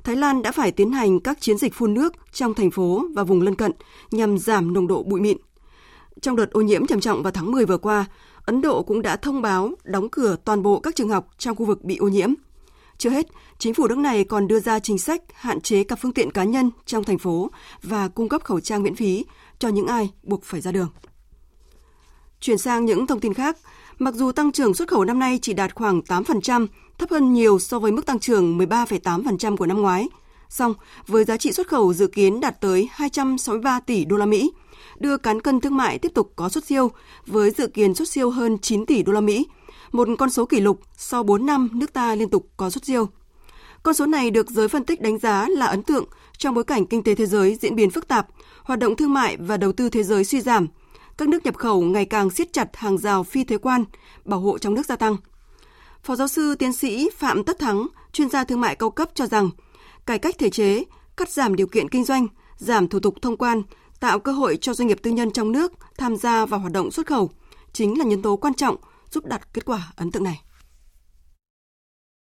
Thái 0.04 0.16
Lan 0.16 0.42
đã 0.42 0.52
phải 0.52 0.72
tiến 0.72 0.92
hành 0.92 1.20
các 1.20 1.42
chiến 1.42 1.58
dịch 1.58 1.74
phun 1.74 1.94
nước 1.94 2.14
trong 2.32 2.54
thành 2.54 2.72
phố 2.72 3.06
và 3.16 3.24
vùng 3.24 3.42
lân 3.42 3.56
cận 3.56 3.72
nhằm 4.12 4.38
giảm 4.38 4.74
nồng 4.74 4.88
độ 4.88 5.04
bụi 5.04 5.22
mịn. 5.22 5.38
Trong 6.22 6.36
đợt 6.36 6.52
ô 6.52 6.62
nhiễm 6.62 6.88
trầm 6.88 7.00
trọng 7.00 7.24
vào 7.24 7.32
tháng 7.32 7.52
10 7.52 7.66
vừa 7.66 7.78
qua, 7.78 8.06
Ấn 8.46 8.62
Độ 8.62 8.84
cũng 8.84 9.02
đã 9.02 9.16
thông 9.16 9.42
báo 9.42 9.72
đóng 9.84 10.10
cửa 10.10 10.36
toàn 10.46 10.64
bộ 10.64 10.80
các 10.80 10.96
trường 10.96 11.10
học 11.10 11.28
trong 11.38 11.56
khu 11.56 11.66
vực 11.66 11.84
bị 11.84 11.98
ô 11.98 12.08
nhiễm. 12.08 12.34
Chưa 12.98 13.10
hết, 13.10 13.28
chính 13.58 13.74
phủ 13.74 13.88
nước 13.88 13.98
này 13.98 14.24
còn 14.24 14.48
đưa 14.48 14.60
ra 14.60 14.80
chính 14.80 14.98
sách 14.98 15.22
hạn 15.34 15.62
chế 15.62 15.84
các 15.84 16.00
phương 16.02 16.14
tiện 16.14 16.32
cá 16.32 16.44
nhân 16.44 16.72
trong 16.86 17.04
thành 17.04 17.18
phố 17.18 17.52
và 17.84 18.08
cung 18.08 18.30
cấp 18.30 18.44
khẩu 18.44 18.60
trang 18.60 18.84
miễn 18.84 18.96
phí 18.96 19.26
cho 19.60 19.70
những 19.70 19.88
ai 19.88 20.10
buộc 20.24 20.44
phải 20.44 20.62
ra 20.62 20.72
đường. 20.72 20.90
Chuyển 22.40 22.58
sang 22.58 22.86
những 22.86 23.08
thông 23.08 23.20
tin 23.20 23.34
khác, 23.34 23.58
mặc 24.02 24.14
dù 24.14 24.32
tăng 24.32 24.52
trưởng 24.52 24.74
xuất 24.74 24.88
khẩu 24.88 25.06
năm 25.06 25.20
nay 25.20 25.40
chỉ 25.42 25.54
đạt 25.54 25.76
khoảng 25.76 26.00
8%, 26.00 26.68
thấp 26.98 27.10
hơn 27.10 27.34
nhiều 27.34 27.60
so 27.60 27.80
với 27.80 27.92
mức 27.92 28.06
tăng 28.06 28.20
trưởng 28.20 28.58
13,8% 28.58 29.58
của 29.58 29.66
năm 29.66 29.82
ngoái. 29.82 30.10
Song, 30.50 30.74
với 31.08 31.24
giá 31.24 31.38
trị 31.38 31.52
xuất 31.52 31.68
khẩu 31.68 31.94
dự 31.94 32.08
kiến 32.08 32.40
đạt 32.40 32.62
tới 32.62 32.90
263 32.92 33.80
tỷ 33.80 34.06
đô 34.06 34.18
la 34.18 34.26
Mỹ, 34.26 34.52
đưa 35.00 35.18
cán 35.18 35.42
cân 35.42 35.62
thương 35.62 35.78
mại 35.78 36.00
tiếp 36.00 36.12
tục 36.14 36.34
có 36.36 36.50
xuất 36.50 36.66
siêu 36.66 36.92
với 37.28 37.52
dự 37.52 37.68
kiến 37.68 37.96
xuất 37.96 38.08
siêu 38.08 38.30
hơn 38.30 38.58
9 38.62 38.86
tỷ 38.86 39.04
đô 39.04 39.14
la 39.14 39.22
Mỹ, 39.22 39.48
một 39.92 40.08
con 40.20 40.30
số 40.30 40.46
kỷ 40.46 40.60
lục 40.60 40.80
sau 40.98 41.24
4 41.24 41.46
năm 41.46 41.70
nước 41.74 41.94
ta 41.94 42.16
liên 42.16 42.30
tục 42.30 42.50
có 42.58 42.70
xuất 42.70 42.86
siêu. 42.86 43.08
Con 43.84 43.94
số 43.94 44.06
này 44.06 44.32
được 44.32 44.50
giới 44.50 44.68
phân 44.68 44.84
tích 44.84 45.02
đánh 45.02 45.20
giá 45.20 45.48
là 45.50 45.66
ấn 45.66 45.84
tượng 45.84 46.06
trong 46.38 46.56
bối 46.56 46.64
cảnh 46.64 46.86
kinh 46.86 47.04
tế 47.04 47.16
thế 47.16 47.26
giới 47.26 47.58
diễn 47.62 47.76
biến 47.76 47.90
phức 47.90 48.08
tạp, 48.08 48.28
hoạt 48.64 48.80
động 48.80 48.96
thương 48.96 49.14
mại 49.14 49.38
và 49.38 49.58
đầu 49.58 49.72
tư 49.72 49.90
thế 49.90 50.04
giới 50.04 50.24
suy 50.24 50.42
giảm. 50.42 50.68
Các 51.22 51.30
nước 51.30 51.46
nhập 51.46 51.56
khẩu 51.56 51.82
ngày 51.82 52.06
càng 52.06 52.30
siết 52.30 52.54
chặt 52.54 52.76
hàng 52.76 52.98
rào 52.98 53.24
phi 53.24 53.44
thuế 53.44 53.58
quan, 53.58 53.84
bảo 54.26 54.40
hộ 54.40 54.58
trong 54.58 54.74
nước 54.74 54.86
gia 54.86 54.96
tăng. 54.96 55.16
Phó 56.04 56.16
giáo 56.16 56.28
sư 56.28 56.56
tiến 56.56 56.74
sĩ 56.74 57.10
Phạm 57.14 57.44
Tất 57.44 57.60
Thắng, 57.60 57.88
chuyên 58.12 58.30
gia 58.30 58.44
thương 58.44 58.62
mại 58.62 58.76
cao 58.76 58.90
cấp 58.90 59.10
cho 59.14 59.26
rằng, 59.26 59.50
cải 60.06 60.20
cách 60.20 60.36
thể 60.40 60.50
chế, 60.50 60.84
cắt 61.18 61.30
giảm 61.30 61.56
điều 61.56 61.68
kiện 61.68 61.90
kinh 61.90 62.04
doanh, 62.04 62.28
giảm 62.56 62.88
thủ 62.88 63.00
tục 63.00 63.16
thông 63.22 63.38
quan, 63.38 63.62
tạo 64.00 64.20
cơ 64.20 64.32
hội 64.32 64.58
cho 64.62 64.74
doanh 64.74 64.88
nghiệp 64.88 64.98
tư 65.04 65.12
nhân 65.12 65.32
trong 65.32 65.52
nước 65.52 65.72
tham 65.98 66.16
gia 66.16 66.46
vào 66.46 66.60
hoạt 66.60 66.74
động 66.74 66.92
xuất 66.92 67.08
khẩu 67.08 67.30
chính 67.74 68.00
là 68.00 68.06
nhân 68.06 68.22
tố 68.22 68.36
quan 68.36 68.54
trọng 68.54 68.76
giúp 69.10 69.26
đạt 69.26 69.54
kết 69.54 69.66
quả 69.66 69.92
ấn 69.96 70.12
tượng 70.12 70.24
này. 70.24 70.42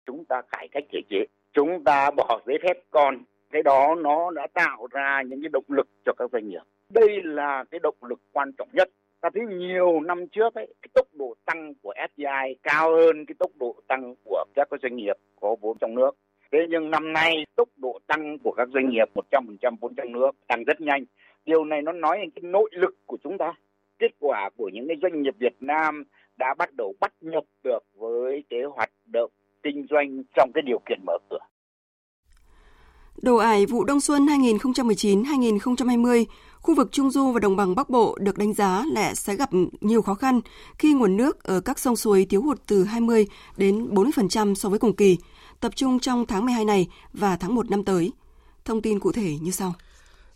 Chúng 0.05 0.25
ta 0.29 0.35
cải 0.51 0.67
cách 0.71 0.83
thể 0.93 0.99
chế, 1.09 1.17
chúng 1.53 1.83
ta 1.85 2.11
bỏ 2.11 2.41
giấy 2.47 2.55
phép 2.63 2.73
con, 2.91 3.23
cái 3.55 3.63
đó 3.63 3.95
nó 3.95 4.31
đã 4.31 4.47
tạo 4.53 4.87
ra 4.91 5.21
những 5.27 5.41
cái 5.41 5.49
động 5.53 5.63
lực 5.67 5.87
cho 6.05 6.13
các 6.17 6.29
doanh 6.31 6.47
nghiệp. 6.47 6.61
Đây 6.89 7.21
là 7.23 7.63
cái 7.71 7.79
động 7.79 7.95
lực 8.01 8.19
quan 8.33 8.51
trọng 8.57 8.67
nhất. 8.73 8.89
Ta 9.21 9.29
thấy 9.33 9.43
nhiều 9.45 9.99
năm 9.99 10.27
trước 10.27 10.55
ấy, 10.55 10.73
cái 10.81 10.89
tốc 10.93 11.07
độ 11.13 11.35
tăng 11.45 11.73
của 11.81 11.93
FDI 12.15 12.55
cao 12.63 12.95
hơn 12.95 13.25
cái 13.25 13.35
tốc 13.39 13.51
độ 13.59 13.75
tăng 13.87 14.15
của 14.23 14.45
các 14.55 14.67
doanh 14.81 14.95
nghiệp 14.95 15.15
có 15.41 15.55
vốn 15.61 15.77
trong 15.77 15.95
nước. 15.95 16.11
Thế 16.51 16.59
nhưng 16.69 16.91
năm 16.91 17.13
nay 17.13 17.45
tốc 17.55 17.69
độ 17.77 17.99
tăng 18.07 18.37
của 18.43 18.51
các 18.57 18.67
doanh 18.73 18.89
nghiệp 18.89 19.09
100% 19.31 19.75
vốn 19.81 19.95
trong 19.95 20.11
nước 20.11 20.31
tăng 20.47 20.63
rất 20.63 20.81
nhanh. 20.81 21.03
Điều 21.45 21.65
này 21.65 21.81
nó 21.81 21.91
nói 21.91 22.17
đến 22.17 22.29
cái 22.29 22.41
nội 22.51 22.69
lực 22.73 22.95
của 23.05 23.17
chúng 23.23 23.37
ta. 23.37 23.53
Kết 23.99 24.11
quả 24.19 24.49
của 24.57 24.69
những 24.73 24.87
cái 24.87 24.97
doanh 25.01 25.21
nghiệp 25.21 25.35
Việt 25.39 25.55
Nam 25.59 26.03
đã 26.37 26.53
bắt 26.57 26.69
đầu 26.77 26.93
bắt 26.99 27.13
nhập 27.21 27.43
được 27.63 27.83
với 27.93 28.43
cái 28.49 28.59
hoạt 28.75 28.89
động 29.05 29.31
kinh 29.63 29.85
doanh 29.89 30.23
trong 30.35 30.51
cái 30.53 30.61
điều 30.61 30.79
kiện 30.85 30.99
mở 31.05 31.17
cửa. 31.29 31.39
Đồ 33.21 33.35
ải 33.35 33.65
vụ 33.65 33.83
đông 33.83 34.01
xuân 34.01 34.25
2019-2020, 34.25 36.25
khu 36.61 36.75
vực 36.75 36.91
Trung 36.91 37.11
Du 37.11 37.31
và 37.31 37.39
Đồng 37.39 37.55
bằng 37.55 37.75
Bắc 37.75 37.89
Bộ 37.89 38.17
được 38.21 38.37
đánh 38.37 38.53
giá 38.53 38.85
là 38.91 39.15
sẽ 39.15 39.35
gặp 39.35 39.49
nhiều 39.81 40.01
khó 40.01 40.13
khăn 40.13 40.41
khi 40.77 40.93
nguồn 40.93 41.17
nước 41.17 41.43
ở 41.43 41.59
các 41.59 41.79
sông 41.79 41.95
suối 41.95 42.25
thiếu 42.29 42.41
hụt 42.41 42.61
từ 42.67 42.83
20 42.83 43.27
đến 43.57 43.89
40% 43.89 44.55
so 44.55 44.69
với 44.69 44.79
cùng 44.79 44.95
kỳ, 44.95 45.17
tập 45.59 45.75
trung 45.75 45.99
trong 45.99 46.25
tháng 46.25 46.45
12 46.45 46.65
này 46.65 46.87
và 47.13 47.37
tháng 47.37 47.55
1 47.55 47.71
năm 47.71 47.83
tới. 47.83 48.11
Thông 48.65 48.81
tin 48.81 48.99
cụ 48.99 49.11
thể 49.11 49.37
như 49.41 49.51
sau. 49.51 49.73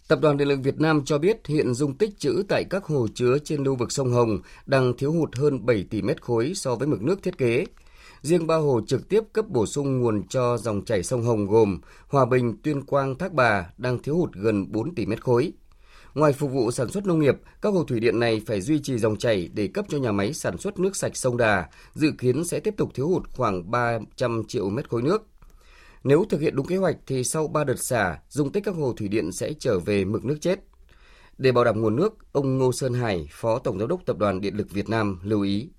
Tập 0.07 0.19
đoàn 0.21 0.38
Điện 0.38 0.48
lực 0.48 0.59
Việt 0.63 0.79
Nam 0.79 1.05
cho 1.05 1.17
biết 1.17 1.48
hiện 1.48 1.74
dung 1.74 1.93
tích 1.93 2.19
trữ 2.19 2.43
tại 2.50 2.63
các 2.69 2.86
hồ 2.86 3.07
chứa 3.13 3.38
trên 3.43 3.63
lưu 3.63 3.75
vực 3.75 3.91
sông 3.91 4.12
Hồng 4.12 4.39
đang 4.65 4.93
thiếu 4.98 5.12
hụt 5.12 5.36
hơn 5.36 5.65
7 5.65 5.86
tỷ 5.89 6.01
mét 6.01 6.21
khối 6.21 6.51
so 6.55 6.75
với 6.75 6.88
mực 6.88 7.01
nước 7.01 7.24
thiết 7.24 7.38
kế. 7.38 7.65
Riêng 8.21 8.47
ba 8.47 8.55
hồ 8.55 8.81
trực 8.88 9.09
tiếp 9.09 9.23
cấp 9.33 9.45
bổ 9.49 9.65
sung 9.65 9.99
nguồn 9.99 10.27
cho 10.27 10.57
dòng 10.57 10.85
chảy 10.85 11.03
sông 11.03 11.23
Hồng 11.23 11.45
gồm 11.45 11.79
Hòa 12.07 12.25
Bình, 12.25 12.57
Tuyên 12.63 12.81
Quang, 12.81 13.17
Thác 13.17 13.33
Bà 13.33 13.69
đang 13.77 13.99
thiếu 13.99 14.15
hụt 14.17 14.33
gần 14.33 14.71
4 14.71 14.95
tỷ 14.95 15.05
mét 15.05 15.23
khối. 15.23 15.53
Ngoài 16.13 16.33
phục 16.33 16.51
vụ 16.51 16.71
sản 16.71 16.89
xuất 16.89 17.05
nông 17.05 17.19
nghiệp, 17.19 17.35
các 17.61 17.73
hồ 17.73 17.83
thủy 17.83 17.99
điện 17.99 18.19
này 18.19 18.41
phải 18.47 18.61
duy 18.61 18.79
trì 18.83 18.97
dòng 18.97 19.17
chảy 19.17 19.49
để 19.53 19.67
cấp 19.67 19.85
cho 19.89 19.97
nhà 19.97 20.11
máy 20.11 20.33
sản 20.33 20.57
xuất 20.57 20.79
nước 20.79 20.95
sạch 20.95 21.17
sông 21.17 21.38
Đà, 21.38 21.69
dự 21.93 22.11
kiến 22.17 22.43
sẽ 22.45 22.59
tiếp 22.59 22.73
tục 22.77 22.89
thiếu 22.93 23.07
hụt 23.07 23.29
khoảng 23.29 23.71
300 23.71 24.43
triệu 24.47 24.69
mét 24.69 24.89
khối 24.89 25.01
nước. 25.01 25.27
Nếu 26.03 26.25
thực 26.29 26.41
hiện 26.41 26.55
đúng 26.55 26.65
kế 26.65 26.77
hoạch 26.77 26.95
thì 27.07 27.23
sau 27.23 27.47
3 27.47 27.63
đợt 27.63 27.79
xả, 27.79 28.19
dung 28.29 28.51
tích 28.51 28.63
các 28.63 28.75
hồ 28.75 28.93
thủy 28.97 29.07
điện 29.07 29.31
sẽ 29.31 29.53
trở 29.59 29.79
về 29.79 30.05
mực 30.05 30.25
nước 30.25 30.38
chết. 30.41 30.59
Để 31.38 31.51
bảo 31.51 31.63
đảm 31.63 31.81
nguồn 31.81 31.95
nước, 31.95 32.17
ông 32.31 32.57
Ngô 32.57 32.71
Sơn 32.71 32.93
Hải, 32.93 33.29
Phó 33.31 33.59
Tổng 33.59 33.79
Giám 33.79 33.88
đốc 33.88 34.05
Tập 34.05 34.17
đoàn 34.17 34.41
Điện 34.41 34.55
lực 34.55 34.71
Việt 34.71 34.89
Nam 34.89 35.19
lưu 35.23 35.41
ý 35.41 35.69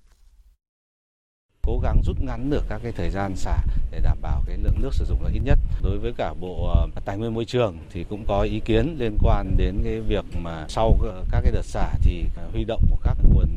cố 1.67 1.79
gắng 1.79 2.01
rút 2.03 2.21
ngắn 2.21 2.49
được 2.49 2.63
các 2.69 2.81
cái 2.83 2.91
thời 2.91 3.09
gian 3.09 3.35
xả 3.35 3.57
để 3.91 3.99
đảm 3.99 4.17
bảo 4.21 4.41
cái 4.47 4.57
lượng 4.57 4.81
nước 4.81 4.93
sử 4.93 5.05
dụng 5.05 5.23
là 5.23 5.29
ít 5.33 5.39
nhất. 5.43 5.59
Đối 5.83 5.97
với 5.97 6.13
cả 6.17 6.33
Bộ 6.39 6.67
ờ, 6.75 6.87
Tài 7.05 7.17
nguyên 7.17 7.33
Môi 7.33 7.45
trường 7.45 7.77
thì 7.91 8.03
cũng 8.03 8.25
có 8.27 8.41
ý 8.41 8.59
kiến 8.59 8.95
liên 8.99 9.17
quan 9.23 9.57
đến 9.57 9.75
cái 9.83 9.99
việc 9.99 10.25
mà 10.41 10.65
sau 10.67 10.97
ờ, 11.01 11.25
các 11.31 11.41
cái 11.41 11.51
đợt 11.51 11.65
xả 11.65 11.93
thì 12.01 12.25
ờ, 12.35 12.43
huy 12.51 12.63
động 12.63 12.81
một 12.89 12.97
các 13.03 13.17
nguồn 13.33 13.47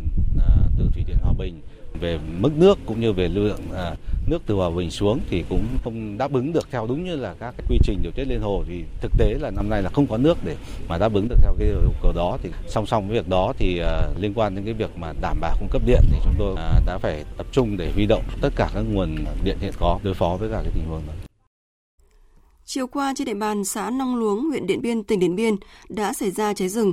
từ 0.79 0.89
thủy 0.93 1.05
điện 1.07 1.17
Hòa 1.23 1.33
Bình 1.39 1.61
về 2.01 2.19
mức 2.39 2.53
nước 2.57 2.79
cũng 2.87 3.01
như 3.01 3.13
về 3.13 3.29
lượng 3.29 3.61
nước 4.27 4.43
từ 4.47 4.55
Hòa 4.55 4.71
Bình 4.71 4.91
xuống 4.91 5.21
thì 5.31 5.45
cũng 5.49 5.67
không 5.85 6.19
đáp 6.19 6.33
ứng 6.33 6.53
được 6.53 6.69
theo 6.71 6.87
đúng 6.87 7.05
như 7.05 7.17
là 7.17 7.35
các 7.41 7.55
cái 7.59 7.67
quy 7.69 7.79
trình 7.83 7.99
điều 8.03 8.13
tiết 8.13 8.25
lên 8.25 8.41
hồ 8.41 8.65
thì 8.69 8.85
thực 9.01 9.13
tế 9.19 9.35
là 9.41 9.51
năm 9.51 9.69
nay 9.69 9.83
là 9.83 9.91
không 9.91 10.07
có 10.07 10.17
nước 10.17 10.39
để 10.45 10.57
mà 10.89 10.99
đáp 10.99 11.15
ứng 11.15 11.29
được 11.29 11.37
theo 11.43 11.55
cái 11.59 11.69
yêu 11.69 11.93
cầu 12.03 12.13
đó 12.13 12.39
thì 12.43 12.51
song 12.69 12.87
song 12.87 13.09
với 13.09 13.17
việc 13.17 13.29
đó 13.29 13.53
thì 13.59 13.81
uh, 13.83 14.21
liên 14.21 14.33
quan 14.35 14.55
đến 14.55 14.65
cái 14.65 14.75
việc 14.75 14.99
mà 14.99 15.13
đảm 15.21 15.41
bảo 15.41 15.57
cung 15.61 15.69
cấp 15.73 15.83
điện 15.87 16.01
thì 16.13 16.19
chúng 16.25 16.35
tôi 16.39 16.53
uh, 16.53 16.87
đã 16.87 16.99
phải 16.99 17.25
tập 17.37 17.47
trung 17.53 17.77
để 17.77 17.93
huy 17.93 18.07
động 18.07 18.23
tất 18.41 18.51
cả 18.57 18.71
các 18.75 18.81
nguồn 18.81 19.17
điện 19.45 19.57
hiện 19.61 19.73
có 19.79 19.99
đối 20.03 20.15
phó 20.15 20.37
với 20.41 20.51
cả 20.51 20.61
cái 20.63 20.73
tình 20.75 20.85
huống 20.85 21.03
đó. 21.07 21.13
Chiều 22.65 22.87
qua 22.87 23.15
trên 23.17 23.27
địa 23.27 23.35
bàn 23.35 23.65
xã 23.65 23.91
Nong 23.91 24.17
Luống, 24.17 24.45
huyện 24.51 24.67
Điện 24.67 24.83
Biên, 24.83 25.03
tỉnh 25.03 25.21
Điện 25.21 25.37
Biên 25.37 25.57
đã 25.89 26.13
xảy 26.13 26.31
ra 26.31 26.55
cháy 26.55 26.69
rừng. 26.69 26.93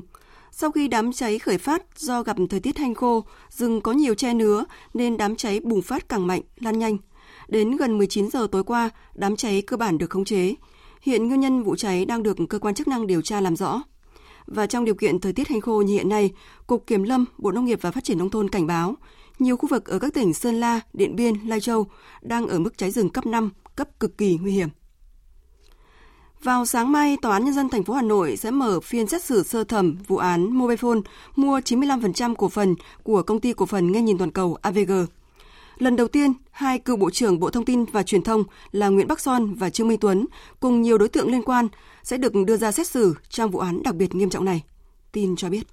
Sau 0.51 0.71
khi 0.71 0.87
đám 0.87 1.13
cháy 1.13 1.39
khởi 1.39 1.57
phát 1.57 1.99
do 1.99 2.23
gặp 2.23 2.37
thời 2.49 2.59
tiết 2.59 2.77
hanh 2.77 2.95
khô, 2.95 3.23
rừng 3.49 3.81
có 3.81 3.91
nhiều 3.91 4.15
che 4.15 4.33
nứa 4.33 4.63
nên 4.93 5.17
đám 5.17 5.35
cháy 5.35 5.59
bùng 5.63 5.81
phát 5.81 6.09
càng 6.09 6.27
mạnh, 6.27 6.41
lan 6.59 6.79
nhanh. 6.79 6.97
Đến 7.51 7.77
gần 7.77 7.97
19 7.97 8.29
giờ 8.29 8.47
tối 8.51 8.63
qua, 8.63 8.89
đám 9.15 9.35
cháy 9.35 9.61
cơ 9.61 9.77
bản 9.77 9.97
được 9.97 10.09
khống 10.09 10.25
chế. 10.25 10.55
Hiện 11.01 11.27
nguyên 11.27 11.39
nhân 11.39 11.63
vụ 11.63 11.75
cháy 11.75 12.05
đang 12.05 12.23
được 12.23 12.37
cơ 12.49 12.59
quan 12.59 12.75
chức 12.75 12.87
năng 12.87 13.07
điều 13.07 13.21
tra 13.21 13.41
làm 13.41 13.55
rõ. 13.55 13.83
Và 14.45 14.67
trong 14.67 14.85
điều 14.85 14.95
kiện 14.95 15.19
thời 15.19 15.33
tiết 15.33 15.47
hành 15.47 15.61
khô 15.61 15.81
như 15.81 15.93
hiện 15.93 16.09
nay, 16.09 16.31
Cục 16.67 16.87
Kiểm 16.87 17.03
lâm, 17.03 17.25
Bộ 17.37 17.51
Nông 17.51 17.65
nghiệp 17.65 17.79
và 17.81 17.91
Phát 17.91 18.03
triển 18.03 18.17
Nông 18.17 18.29
thôn 18.29 18.49
cảnh 18.49 18.67
báo, 18.67 18.95
nhiều 19.39 19.57
khu 19.57 19.69
vực 19.69 19.85
ở 19.85 19.99
các 19.99 20.13
tỉnh 20.13 20.33
Sơn 20.33 20.59
La, 20.59 20.79
Điện 20.93 21.15
Biên, 21.15 21.35
Lai 21.45 21.59
Châu 21.59 21.87
đang 22.21 22.47
ở 22.47 22.59
mức 22.59 22.77
cháy 22.77 22.91
rừng 22.91 23.09
cấp 23.09 23.25
5, 23.25 23.49
cấp 23.75 23.99
cực 23.99 24.17
kỳ 24.17 24.37
nguy 24.41 24.51
hiểm. 24.51 24.69
Vào 26.43 26.65
sáng 26.65 26.91
mai, 26.91 27.17
Tòa 27.21 27.33
án 27.33 27.45
Nhân 27.45 27.53
dân 27.53 27.69
thành 27.69 27.83
phố 27.83 27.93
Hà 27.93 28.01
Nội 28.01 28.37
sẽ 28.37 28.51
mở 28.51 28.79
phiên 28.79 29.07
xét 29.07 29.23
xử 29.23 29.43
sơ 29.43 29.63
thẩm 29.63 29.97
vụ 30.07 30.17
án 30.17 30.59
Mobifone 30.59 31.01
mua 31.35 31.59
95% 31.59 32.35
cổ 32.35 32.49
phần 32.49 32.75
của 33.03 33.23
công 33.23 33.39
ty 33.39 33.53
cổ 33.53 33.65
phần 33.65 33.91
nghe 33.91 34.01
nhìn 34.01 34.17
toàn 34.17 34.31
cầu 34.31 34.57
AVG. 34.61 34.91
Lần 35.81 35.95
đầu 35.95 36.07
tiên, 36.07 36.33
hai 36.51 36.79
cựu 36.79 36.97
Bộ 36.97 37.09
trưởng 37.09 37.39
Bộ 37.39 37.49
Thông 37.49 37.65
tin 37.65 37.85
và 37.85 38.03
Truyền 38.03 38.23
thông 38.23 38.43
là 38.71 38.89
Nguyễn 38.89 39.07
Bắc 39.07 39.19
Son 39.19 39.53
và 39.53 39.69
Trương 39.69 39.87
Minh 39.87 39.99
Tuấn 39.99 40.25
cùng 40.59 40.81
nhiều 40.81 40.97
đối 40.97 41.09
tượng 41.09 41.31
liên 41.31 41.43
quan 41.43 41.67
sẽ 42.03 42.17
được 42.17 42.33
đưa 42.45 42.57
ra 42.57 42.71
xét 42.71 42.87
xử 42.87 43.15
trong 43.29 43.51
vụ 43.51 43.59
án 43.59 43.83
đặc 43.83 43.95
biệt 43.95 44.15
nghiêm 44.15 44.29
trọng 44.29 44.45
này. 44.45 44.63
Tin 45.11 45.35
cho 45.35 45.49
biết. 45.49 45.67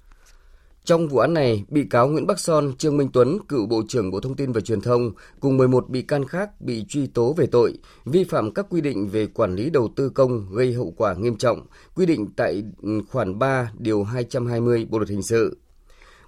Trong 0.83 1.07
vụ 1.07 1.17
án 1.17 1.33
này, 1.33 1.63
bị 1.67 1.83
cáo 1.89 2.07
Nguyễn 2.07 2.27
Bắc 2.27 2.39
Son, 2.39 2.73
Trương 2.77 2.97
Minh 2.97 3.09
Tuấn, 3.13 3.39
cựu 3.47 3.65
Bộ 3.65 3.81
trưởng 3.87 4.11
Bộ 4.11 4.19
Thông 4.19 4.35
tin 4.35 4.51
và 4.51 4.61
Truyền 4.61 4.81
thông, 4.81 5.11
cùng 5.39 5.57
11 5.57 5.89
bị 5.89 6.01
can 6.01 6.27
khác 6.27 6.61
bị 6.61 6.85
truy 6.89 7.07
tố 7.07 7.33
về 7.33 7.45
tội 7.45 7.73
vi 8.05 8.23
phạm 8.23 8.53
các 8.53 8.65
quy 8.69 8.81
định 8.81 9.07
về 9.07 9.27
quản 9.27 9.55
lý 9.55 9.69
đầu 9.69 9.89
tư 9.95 10.09
công 10.09 10.45
gây 10.51 10.73
hậu 10.73 10.93
quả 10.97 11.13
nghiêm 11.13 11.37
trọng, 11.37 11.65
quy 11.95 12.05
định 12.05 12.27
tại 12.35 12.63
khoản 13.09 13.39
3 13.39 13.71
điều 13.77 14.03
220 14.03 14.87
Bộ 14.89 14.97
luật 14.99 15.09
hình 15.09 15.23
sự. 15.23 15.57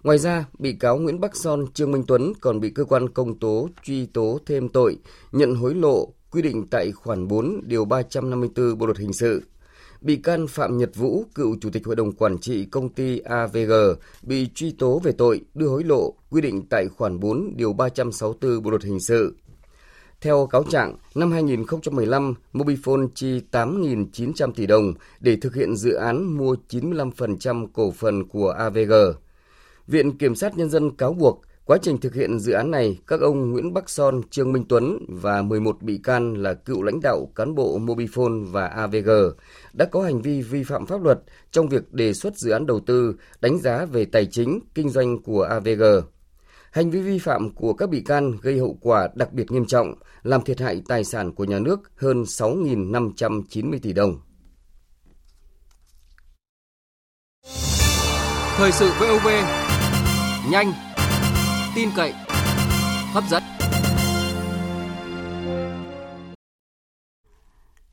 Ngoài 0.04 0.18
ra, 0.18 0.46
bị 0.60 0.74
cáo 0.74 0.98
Nguyễn 0.98 1.20
Bắc 1.20 1.36
Son, 1.36 1.66
Trương 1.74 1.92
Minh 1.92 2.04
Tuấn 2.08 2.34
còn 2.42 2.60
bị 2.60 2.70
cơ 2.70 2.86
quan 2.86 3.10
công 3.10 3.40
tố 3.40 3.70
truy 3.84 4.06
tố 4.06 4.40
thêm 4.46 4.70
tội 4.70 4.98
nhận 5.32 5.56
hối 5.56 5.76
lộ 5.76 6.14
quy 6.32 6.42
định 6.42 6.68
tại 6.72 6.92
khoản 6.92 7.28
4 7.28 7.62
điều 7.64 7.86
354 7.86 8.78
Bộ 8.78 8.86
luật 8.86 8.98
hình 8.98 9.14
sự 9.14 9.42
bị 10.02 10.16
can 10.16 10.48
Phạm 10.48 10.78
Nhật 10.78 10.96
Vũ, 10.96 11.26
cựu 11.36 11.56
Chủ 11.62 11.70
tịch 11.70 11.86
Hội 11.86 11.96
đồng 11.96 12.12
Quản 12.12 12.38
trị 12.38 12.66
công 12.66 12.90
ty 12.90 13.20
AVG, 13.20 13.72
bị 14.22 14.50
truy 14.56 14.72
tố 14.72 15.00
về 15.00 15.12
tội 15.12 15.42
đưa 15.54 15.68
hối 15.68 15.84
lộ 15.84 16.14
quy 16.30 16.42
định 16.42 16.66
tại 16.70 16.88
khoản 16.88 17.20
4 17.20 17.54
điều 17.56 17.74
364 17.74 18.64
Bộ 18.64 18.70
luật 18.70 18.84
hình 18.84 19.00
sự. 19.00 19.36
Theo 20.22 20.48
cáo 20.48 20.64
trạng, 20.64 20.96
năm 21.16 21.32
2015, 21.32 22.34
Mobifone 22.54 23.08
chi 23.16 23.42
8.900 23.52 24.52
tỷ 24.52 24.66
đồng 24.66 24.94
để 25.20 25.36
thực 25.36 25.56
hiện 25.56 25.76
dự 25.76 25.94
án 25.94 26.38
mua 26.38 26.56
95% 26.70 27.68
cổ 27.74 27.92
phần 27.92 28.28
của 28.28 28.50
AVG. 28.50 28.94
Viện 29.88 30.18
Kiểm 30.18 30.36
sát 30.36 30.58
Nhân 30.58 30.70
dân 30.70 30.96
cáo 30.96 31.14
buộc 31.14 31.42
Quá 31.66 31.78
trình 31.82 31.98
thực 31.98 32.16
hiện 32.16 32.40
dự 32.40 32.54
án 32.54 32.72
này, 32.72 33.00
các 33.08 33.22
ông 33.22 33.52
Nguyễn 33.52 33.74
Bắc 33.74 33.90
Son, 33.90 34.22
Trương 34.30 34.52
Minh 34.52 34.66
Tuấn 34.70 35.06
và 35.10 35.42
11 35.42 35.82
bị 35.82 36.00
can 36.04 36.34
là 36.34 36.54
cựu 36.54 36.84
lãnh 36.84 37.00
đạo 37.02 37.32
cán 37.36 37.56
bộ 37.56 37.80
Mobifone 37.80 38.46
và 38.52 38.68
AVG 38.68 39.10
đã 39.74 39.86
có 39.86 40.02
hành 40.04 40.22
vi 40.22 40.42
vi 40.42 40.64
phạm 40.64 40.86
pháp 40.86 41.04
luật 41.04 41.20
trong 41.52 41.70
việc 41.70 41.94
đề 41.94 42.14
xuất 42.14 42.38
dự 42.38 42.52
án 42.52 42.66
đầu 42.66 42.80
tư, 42.80 43.16
đánh 43.42 43.60
giá 43.60 43.86
về 43.86 44.06
tài 44.06 44.26
chính, 44.26 44.60
kinh 44.74 44.90
doanh 44.90 45.22
của 45.22 45.42
AVG. 45.42 45.84
Hành 46.72 46.92
vi 46.92 47.02
vi 47.02 47.20
phạm 47.20 47.50
của 47.50 47.74
các 47.74 47.90
bị 47.90 48.02
can 48.02 48.38
gây 48.42 48.60
hậu 48.60 48.78
quả 48.82 49.10
đặc 49.16 49.34
biệt 49.34 49.52
nghiêm 49.52 49.66
trọng, 49.66 49.94
làm 50.24 50.42
thiệt 50.42 50.60
hại 50.60 50.82
tài 50.88 51.04
sản 51.04 51.36
của 51.36 51.44
nhà 51.44 51.60
nước 51.60 51.80
hơn 51.96 52.24
6.590 52.24 53.80
tỷ 53.82 53.94
đồng. 53.94 54.20
Thời 58.58 58.72
sự 58.72 58.92
VOV, 59.00 59.28
nhanh, 60.50 60.74
tin 61.76 61.90
cậy, 61.96 62.14
hấp 63.14 63.24
dẫn. 63.30 63.44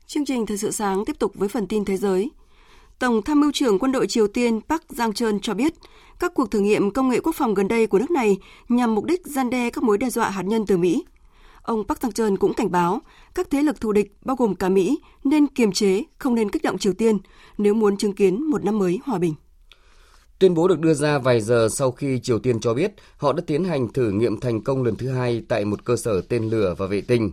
Chương 0.07 0.25
trình 0.25 0.45
Thời 0.45 0.57
sự 0.57 0.71
sáng 0.71 1.05
tiếp 1.05 1.19
tục 1.19 1.31
với 1.35 1.49
phần 1.49 1.67
tin 1.67 1.85
thế 1.85 1.97
giới. 1.97 2.31
Tổng 2.99 3.21
tham 3.21 3.39
mưu 3.39 3.51
trưởng 3.51 3.79
quân 3.79 3.91
đội 3.91 4.07
Triều 4.07 4.27
Tiên 4.27 4.61
Park 4.69 4.81
Jang-cheon 4.89 5.39
cho 5.41 5.53
biết, 5.53 5.73
các 6.19 6.33
cuộc 6.33 6.51
thử 6.51 6.59
nghiệm 6.59 6.91
công 6.91 7.09
nghệ 7.09 7.19
quốc 7.19 7.35
phòng 7.35 7.53
gần 7.53 7.67
đây 7.67 7.87
của 7.87 7.99
nước 7.99 8.11
này 8.11 8.37
nhằm 8.69 8.95
mục 8.95 9.05
đích 9.05 9.27
gian 9.27 9.49
đe 9.49 9.69
các 9.69 9.83
mối 9.83 9.97
đe 9.97 10.09
dọa 10.09 10.29
hạt 10.29 10.43
nhân 10.43 10.65
từ 10.65 10.77
Mỹ. 10.77 11.05
Ông 11.61 11.83
Park 11.87 11.99
Jang-cheon 11.99 12.37
cũng 12.37 12.53
cảnh 12.53 12.71
báo 12.71 13.01
các 13.35 13.49
thế 13.49 13.63
lực 13.63 13.81
thù 13.81 13.91
địch 13.91 14.13
bao 14.25 14.35
gồm 14.35 14.55
cả 14.55 14.69
Mỹ 14.69 14.99
nên 15.23 15.47
kiềm 15.47 15.71
chế, 15.71 16.03
không 16.17 16.35
nên 16.35 16.51
kích 16.51 16.63
động 16.63 16.77
Triều 16.77 16.93
Tiên 16.93 17.17
nếu 17.57 17.73
muốn 17.73 17.97
chứng 17.97 18.13
kiến 18.13 18.43
một 18.43 18.63
năm 18.63 18.79
mới 18.79 18.99
hòa 19.05 19.17
bình. 19.17 19.33
Tuyên 20.39 20.53
bố 20.53 20.67
được 20.67 20.79
đưa 20.79 20.93
ra 20.93 21.17
vài 21.17 21.41
giờ 21.41 21.67
sau 21.71 21.91
khi 21.91 22.19
Triều 22.19 22.39
Tiên 22.39 22.59
cho 22.59 22.73
biết 22.73 22.91
họ 23.17 23.33
đã 23.33 23.43
tiến 23.47 23.63
hành 23.63 23.93
thử 23.93 24.11
nghiệm 24.11 24.39
thành 24.39 24.61
công 24.63 24.83
lần 24.83 24.95
thứ 24.95 25.09
hai 25.09 25.43
tại 25.47 25.65
một 25.65 25.85
cơ 25.85 25.95
sở 25.95 26.21
tên 26.21 26.49
lửa 26.49 26.75
và 26.77 26.87
vệ 26.87 27.01
tinh. 27.01 27.31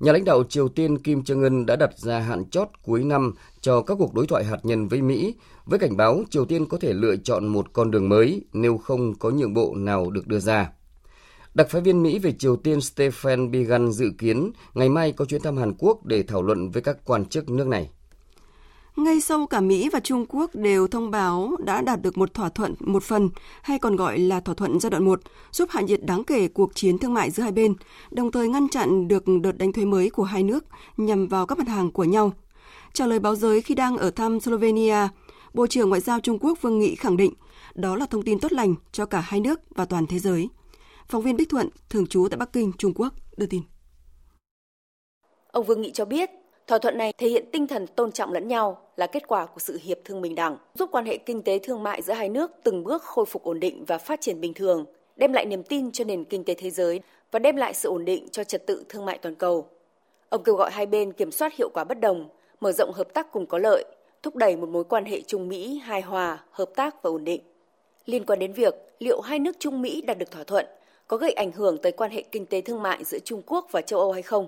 Nhà 0.00 0.12
lãnh 0.12 0.24
đạo 0.24 0.44
Triều 0.48 0.68
Tiên 0.68 0.98
Kim 0.98 1.20
Jong 1.20 1.42
Un 1.42 1.66
đã 1.66 1.76
đặt 1.76 1.98
ra 1.98 2.18
hạn 2.18 2.50
chót 2.50 2.68
cuối 2.82 3.04
năm 3.04 3.34
cho 3.60 3.82
các 3.82 3.94
cuộc 3.98 4.14
đối 4.14 4.26
thoại 4.26 4.44
hạt 4.44 4.58
nhân 4.62 4.88
với 4.88 5.02
Mỹ, 5.02 5.34
với 5.64 5.78
cảnh 5.78 5.96
báo 5.96 6.22
Triều 6.30 6.44
Tiên 6.44 6.66
có 6.66 6.78
thể 6.78 6.92
lựa 6.92 7.16
chọn 7.16 7.46
một 7.46 7.72
con 7.72 7.90
đường 7.90 8.08
mới 8.08 8.44
nếu 8.52 8.78
không 8.78 9.14
có 9.14 9.30
nhượng 9.30 9.54
bộ 9.54 9.74
nào 9.76 10.10
được 10.10 10.26
đưa 10.26 10.38
ra. 10.38 10.70
Đặc 11.54 11.70
phái 11.70 11.82
viên 11.82 12.02
Mỹ 12.02 12.18
về 12.18 12.32
Triều 12.32 12.56
Tiên 12.56 12.80
Stephen 12.80 13.50
Biegun 13.50 13.92
dự 13.92 14.10
kiến 14.18 14.50
ngày 14.74 14.88
mai 14.88 15.12
có 15.12 15.24
chuyến 15.24 15.42
thăm 15.42 15.56
Hàn 15.56 15.74
Quốc 15.78 16.06
để 16.06 16.22
thảo 16.22 16.42
luận 16.42 16.70
với 16.70 16.82
các 16.82 16.96
quan 17.04 17.24
chức 17.24 17.48
nước 17.50 17.66
này. 17.66 17.90
Ngay 18.96 19.20
sau 19.20 19.46
cả 19.46 19.60
Mỹ 19.60 19.88
và 19.88 20.00
Trung 20.00 20.26
Quốc 20.28 20.54
đều 20.54 20.86
thông 20.86 21.10
báo 21.10 21.56
đã 21.58 21.80
đạt 21.80 22.02
được 22.02 22.18
một 22.18 22.34
thỏa 22.34 22.48
thuận 22.48 22.74
một 22.80 23.02
phần, 23.02 23.30
hay 23.62 23.78
còn 23.78 23.96
gọi 23.96 24.18
là 24.18 24.40
thỏa 24.40 24.54
thuận 24.54 24.80
giai 24.80 24.90
đoạn 24.90 25.04
1, 25.04 25.20
giúp 25.52 25.68
hạ 25.70 25.80
nhiệt 25.80 26.00
đáng 26.02 26.24
kể 26.24 26.48
cuộc 26.48 26.74
chiến 26.74 26.98
thương 26.98 27.14
mại 27.14 27.30
giữa 27.30 27.42
hai 27.42 27.52
bên, 27.52 27.74
đồng 28.10 28.30
thời 28.30 28.48
ngăn 28.48 28.68
chặn 28.68 29.08
được 29.08 29.24
đợt 29.42 29.58
đánh 29.58 29.72
thuế 29.72 29.84
mới 29.84 30.10
của 30.10 30.24
hai 30.24 30.42
nước 30.42 30.64
nhằm 30.96 31.26
vào 31.26 31.46
các 31.46 31.58
mặt 31.58 31.68
hàng 31.68 31.90
của 31.90 32.04
nhau. 32.04 32.32
Trả 32.92 33.06
lời 33.06 33.18
báo 33.18 33.36
giới 33.36 33.62
khi 33.62 33.74
đang 33.74 33.96
ở 33.96 34.10
thăm 34.10 34.40
Slovenia, 34.40 35.08
Bộ 35.54 35.66
trưởng 35.66 35.88
Ngoại 35.88 36.00
giao 36.00 36.20
Trung 36.20 36.38
Quốc 36.38 36.62
Vương 36.62 36.78
Nghị 36.78 36.94
khẳng 36.94 37.16
định 37.16 37.32
đó 37.74 37.96
là 37.96 38.06
thông 38.06 38.22
tin 38.22 38.40
tốt 38.40 38.52
lành 38.52 38.74
cho 38.92 39.06
cả 39.06 39.20
hai 39.20 39.40
nước 39.40 39.60
và 39.74 39.84
toàn 39.84 40.06
thế 40.06 40.18
giới. 40.18 40.48
Phóng 41.08 41.22
viên 41.22 41.36
Bích 41.36 41.48
Thuận, 41.50 41.68
thường 41.88 42.06
trú 42.06 42.28
tại 42.30 42.38
Bắc 42.38 42.52
Kinh, 42.52 42.72
Trung 42.78 42.92
Quốc, 42.94 43.14
đưa 43.36 43.46
tin. 43.46 43.62
Ông 45.52 45.66
Vương 45.66 45.80
Nghị 45.80 45.90
cho 45.94 46.04
biết 46.04 46.30
Thỏa 46.66 46.78
thuận 46.78 46.98
này 46.98 47.12
thể 47.18 47.28
hiện 47.28 47.44
tinh 47.52 47.66
thần 47.66 47.86
tôn 47.86 48.12
trọng 48.12 48.32
lẫn 48.32 48.48
nhau 48.48 48.78
là 48.96 49.06
kết 49.06 49.26
quả 49.26 49.46
của 49.46 49.58
sự 49.58 49.78
hiệp 49.82 49.98
thương 50.04 50.20
bình 50.20 50.34
đẳng, 50.34 50.56
giúp 50.74 50.88
quan 50.92 51.06
hệ 51.06 51.16
kinh 51.16 51.42
tế 51.42 51.58
thương 51.58 51.82
mại 51.82 52.02
giữa 52.02 52.12
hai 52.12 52.28
nước 52.28 52.50
từng 52.62 52.84
bước 52.84 53.02
khôi 53.02 53.26
phục 53.26 53.42
ổn 53.42 53.60
định 53.60 53.84
và 53.84 53.98
phát 53.98 54.20
triển 54.20 54.40
bình 54.40 54.54
thường, 54.54 54.84
đem 55.16 55.32
lại 55.32 55.46
niềm 55.46 55.62
tin 55.62 55.92
cho 55.92 56.04
nền 56.04 56.24
kinh 56.24 56.44
tế 56.44 56.54
thế 56.54 56.70
giới 56.70 57.00
và 57.30 57.38
đem 57.38 57.56
lại 57.56 57.74
sự 57.74 57.88
ổn 57.88 58.04
định 58.04 58.28
cho 58.28 58.44
trật 58.44 58.66
tự 58.66 58.84
thương 58.88 59.04
mại 59.04 59.18
toàn 59.18 59.34
cầu. 59.34 59.66
Ông 60.28 60.42
kêu 60.42 60.54
gọi 60.54 60.70
hai 60.70 60.86
bên 60.86 61.12
kiểm 61.12 61.30
soát 61.30 61.54
hiệu 61.54 61.68
quả 61.74 61.84
bất 61.84 62.00
đồng, 62.00 62.28
mở 62.60 62.72
rộng 62.72 62.92
hợp 62.92 63.14
tác 63.14 63.32
cùng 63.32 63.46
có 63.46 63.58
lợi, 63.58 63.84
thúc 64.22 64.36
đẩy 64.36 64.56
một 64.56 64.68
mối 64.68 64.84
quan 64.84 65.04
hệ 65.04 65.20
Trung 65.20 65.48
Mỹ 65.48 65.78
hài 65.78 66.00
hòa, 66.02 66.44
hợp 66.50 66.70
tác 66.76 67.02
và 67.02 67.10
ổn 67.10 67.24
định. 67.24 67.40
Liên 68.06 68.26
quan 68.26 68.38
đến 68.38 68.52
việc 68.52 68.74
liệu 68.98 69.20
hai 69.20 69.38
nước 69.38 69.56
Trung 69.58 69.82
Mỹ 69.82 70.02
đạt 70.02 70.18
được 70.18 70.30
thỏa 70.30 70.44
thuận 70.44 70.66
có 71.06 71.16
gây 71.16 71.32
ảnh 71.32 71.52
hưởng 71.52 71.78
tới 71.78 71.92
quan 71.92 72.10
hệ 72.10 72.22
kinh 72.22 72.46
tế 72.46 72.60
thương 72.60 72.82
mại 72.82 73.04
giữa 73.04 73.18
Trung 73.18 73.42
Quốc 73.46 73.68
và 73.70 73.80
châu 73.80 74.00
Âu 74.00 74.12
hay 74.12 74.22
không? 74.22 74.46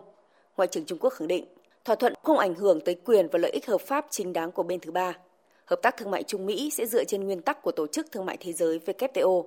Ngoại 0.56 0.68
trưởng 0.68 0.84
Trung 0.84 0.98
Quốc 0.98 1.10
khẳng 1.10 1.28
định, 1.28 1.44
thỏa 1.88 1.96
thuận 1.96 2.14
không 2.22 2.38
ảnh 2.38 2.54
hưởng 2.54 2.80
tới 2.80 2.94
quyền 3.04 3.28
và 3.32 3.38
lợi 3.38 3.50
ích 3.50 3.66
hợp 3.66 3.80
pháp 3.80 4.06
chính 4.10 4.32
đáng 4.32 4.52
của 4.52 4.62
bên 4.62 4.80
thứ 4.80 4.90
ba. 4.90 5.16
Hợp 5.64 5.76
tác 5.82 5.96
thương 5.96 6.10
mại 6.10 6.22
Trung 6.22 6.46
Mỹ 6.46 6.70
sẽ 6.70 6.86
dựa 6.86 7.04
trên 7.04 7.24
nguyên 7.24 7.42
tắc 7.42 7.62
của 7.62 7.72
Tổ 7.72 7.86
chức 7.86 8.12
Thương 8.12 8.26
mại 8.26 8.36
Thế 8.40 8.52
giới 8.52 8.80
WTO. 8.86 9.44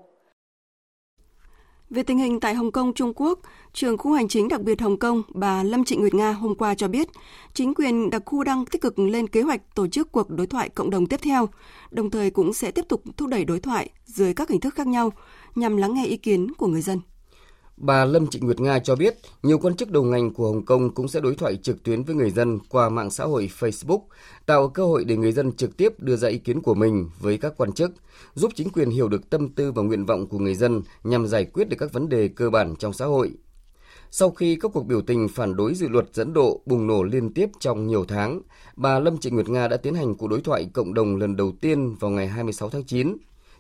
Về 1.90 2.04
tình 2.04 2.18
hình 2.18 2.40
tại 2.40 2.56
Hồng 2.56 2.72
Kông, 2.72 2.94
Trung 2.94 3.14
Quốc, 3.16 3.40
trường 3.74 3.98
khu 3.98 4.14
hành 4.14 4.28
chính 4.28 4.48
đặc 4.48 4.62
biệt 4.62 4.82
Hồng 4.82 5.00
Kông, 5.00 5.24
bà 5.30 5.64
Lâm 5.64 5.86
Trịnh 5.86 6.00
Nguyệt 6.00 6.14
Nga 6.14 6.32
hôm 6.32 6.56
qua 6.56 6.76
cho 6.76 6.88
biết, 6.88 7.08
chính 7.54 7.74
quyền 7.74 8.10
đặc 8.10 8.22
khu 8.26 8.44
đang 8.44 8.66
tích 8.66 8.82
cực 8.82 9.00
lên 9.00 9.28
kế 9.28 9.42
hoạch 9.42 9.76
tổ 9.76 9.88
chức 9.88 10.12
cuộc 10.12 10.30
đối 10.30 10.48
thoại 10.48 10.70
cộng 10.70 10.90
đồng 10.90 11.08
tiếp 11.08 11.20
theo, 11.24 11.50
đồng 11.92 12.10
thời 12.10 12.30
cũng 12.30 12.54
sẽ 12.54 12.72
tiếp 12.72 12.86
tục 12.90 13.04
thúc 13.18 13.30
đẩy 13.30 13.46
đối 13.46 13.60
thoại 13.60 13.90
dưới 14.06 14.34
các 14.34 14.50
hình 14.50 14.60
thức 14.60 14.76
khác 14.76 14.88
nhau 14.88 15.12
nhằm 15.56 15.78
lắng 15.78 15.94
nghe 15.94 16.06
ý 16.06 16.18
kiến 16.18 16.52
của 16.58 16.68
người 16.68 16.82
dân. 16.82 17.00
Bà 17.84 18.06
Lâm 18.06 18.28
Trịnh 18.28 18.46
Nguyệt 18.46 18.60
Nga 18.60 18.80
cho 18.80 18.96
biết, 18.96 19.18
nhiều 19.44 19.58
quan 19.58 19.76
chức 19.76 19.92
đầu 19.92 20.04
ngành 20.04 20.34
của 20.34 20.48
Hồng 20.48 20.66
Kông 20.66 20.94
cũng 20.94 21.08
sẽ 21.08 21.20
đối 21.20 21.36
thoại 21.36 21.56
trực 21.56 21.84
tuyến 21.84 22.04
với 22.04 22.16
người 22.16 22.32
dân 22.32 22.60
qua 22.70 22.90
mạng 22.90 23.10
xã 23.10 23.24
hội 23.24 23.50
Facebook, 23.60 24.02
tạo 24.46 24.70
cơ 24.70 24.86
hội 24.86 25.06
để 25.06 25.18
người 25.18 25.32
dân 25.32 25.52
trực 25.52 25.78
tiếp 25.78 25.94
đưa 26.00 26.16
ra 26.16 26.30
ý 26.30 26.38
kiến 26.38 26.62
của 26.62 26.74
mình 26.74 27.10
với 27.20 27.38
các 27.38 27.54
quan 27.58 27.72
chức, 27.72 27.92
giúp 28.34 28.52
chính 28.56 28.70
quyền 28.70 28.90
hiểu 28.90 29.10
được 29.10 29.30
tâm 29.30 29.50
tư 29.50 29.72
và 29.72 29.84
nguyện 29.84 30.06
vọng 30.06 30.28
của 30.28 30.40
người 30.40 30.56
dân 30.56 30.82
nhằm 31.04 31.28
giải 31.28 31.46
quyết 31.46 31.70
được 31.70 31.78
các 31.80 31.94
vấn 31.94 32.10
đề 32.10 32.28
cơ 32.28 32.50
bản 32.50 32.76
trong 32.76 32.94
xã 32.94 33.06
hội. 33.06 33.32
Sau 34.12 34.30
khi 34.32 34.56
các 34.56 34.72
cuộc 34.74 34.84
biểu 34.84 35.02
tình 35.02 35.28
phản 35.28 35.56
đối 35.56 35.74
dự 35.74 35.88
luật 35.88 36.06
dẫn 36.14 36.34
độ 36.34 36.62
bùng 36.66 36.88
nổ 36.88 37.04
liên 37.04 37.34
tiếp 37.34 37.50
trong 37.60 37.88
nhiều 37.88 38.06
tháng, 38.08 38.42
bà 38.76 39.00
Lâm 39.00 39.18
Trịnh 39.18 39.36
Nguyệt 39.36 39.50
Nga 39.50 39.68
đã 39.68 39.78
tiến 39.78 39.94
hành 39.94 40.16
cuộc 40.16 40.28
đối 40.28 40.42
thoại 40.42 40.70
cộng 40.74 40.94
đồng 40.94 41.16
lần 41.16 41.36
đầu 41.36 41.54
tiên 41.62 41.96
vào 42.00 42.12
ngày 42.12 42.28
26 42.28 42.70
tháng 42.70 42.84
9 42.84 43.18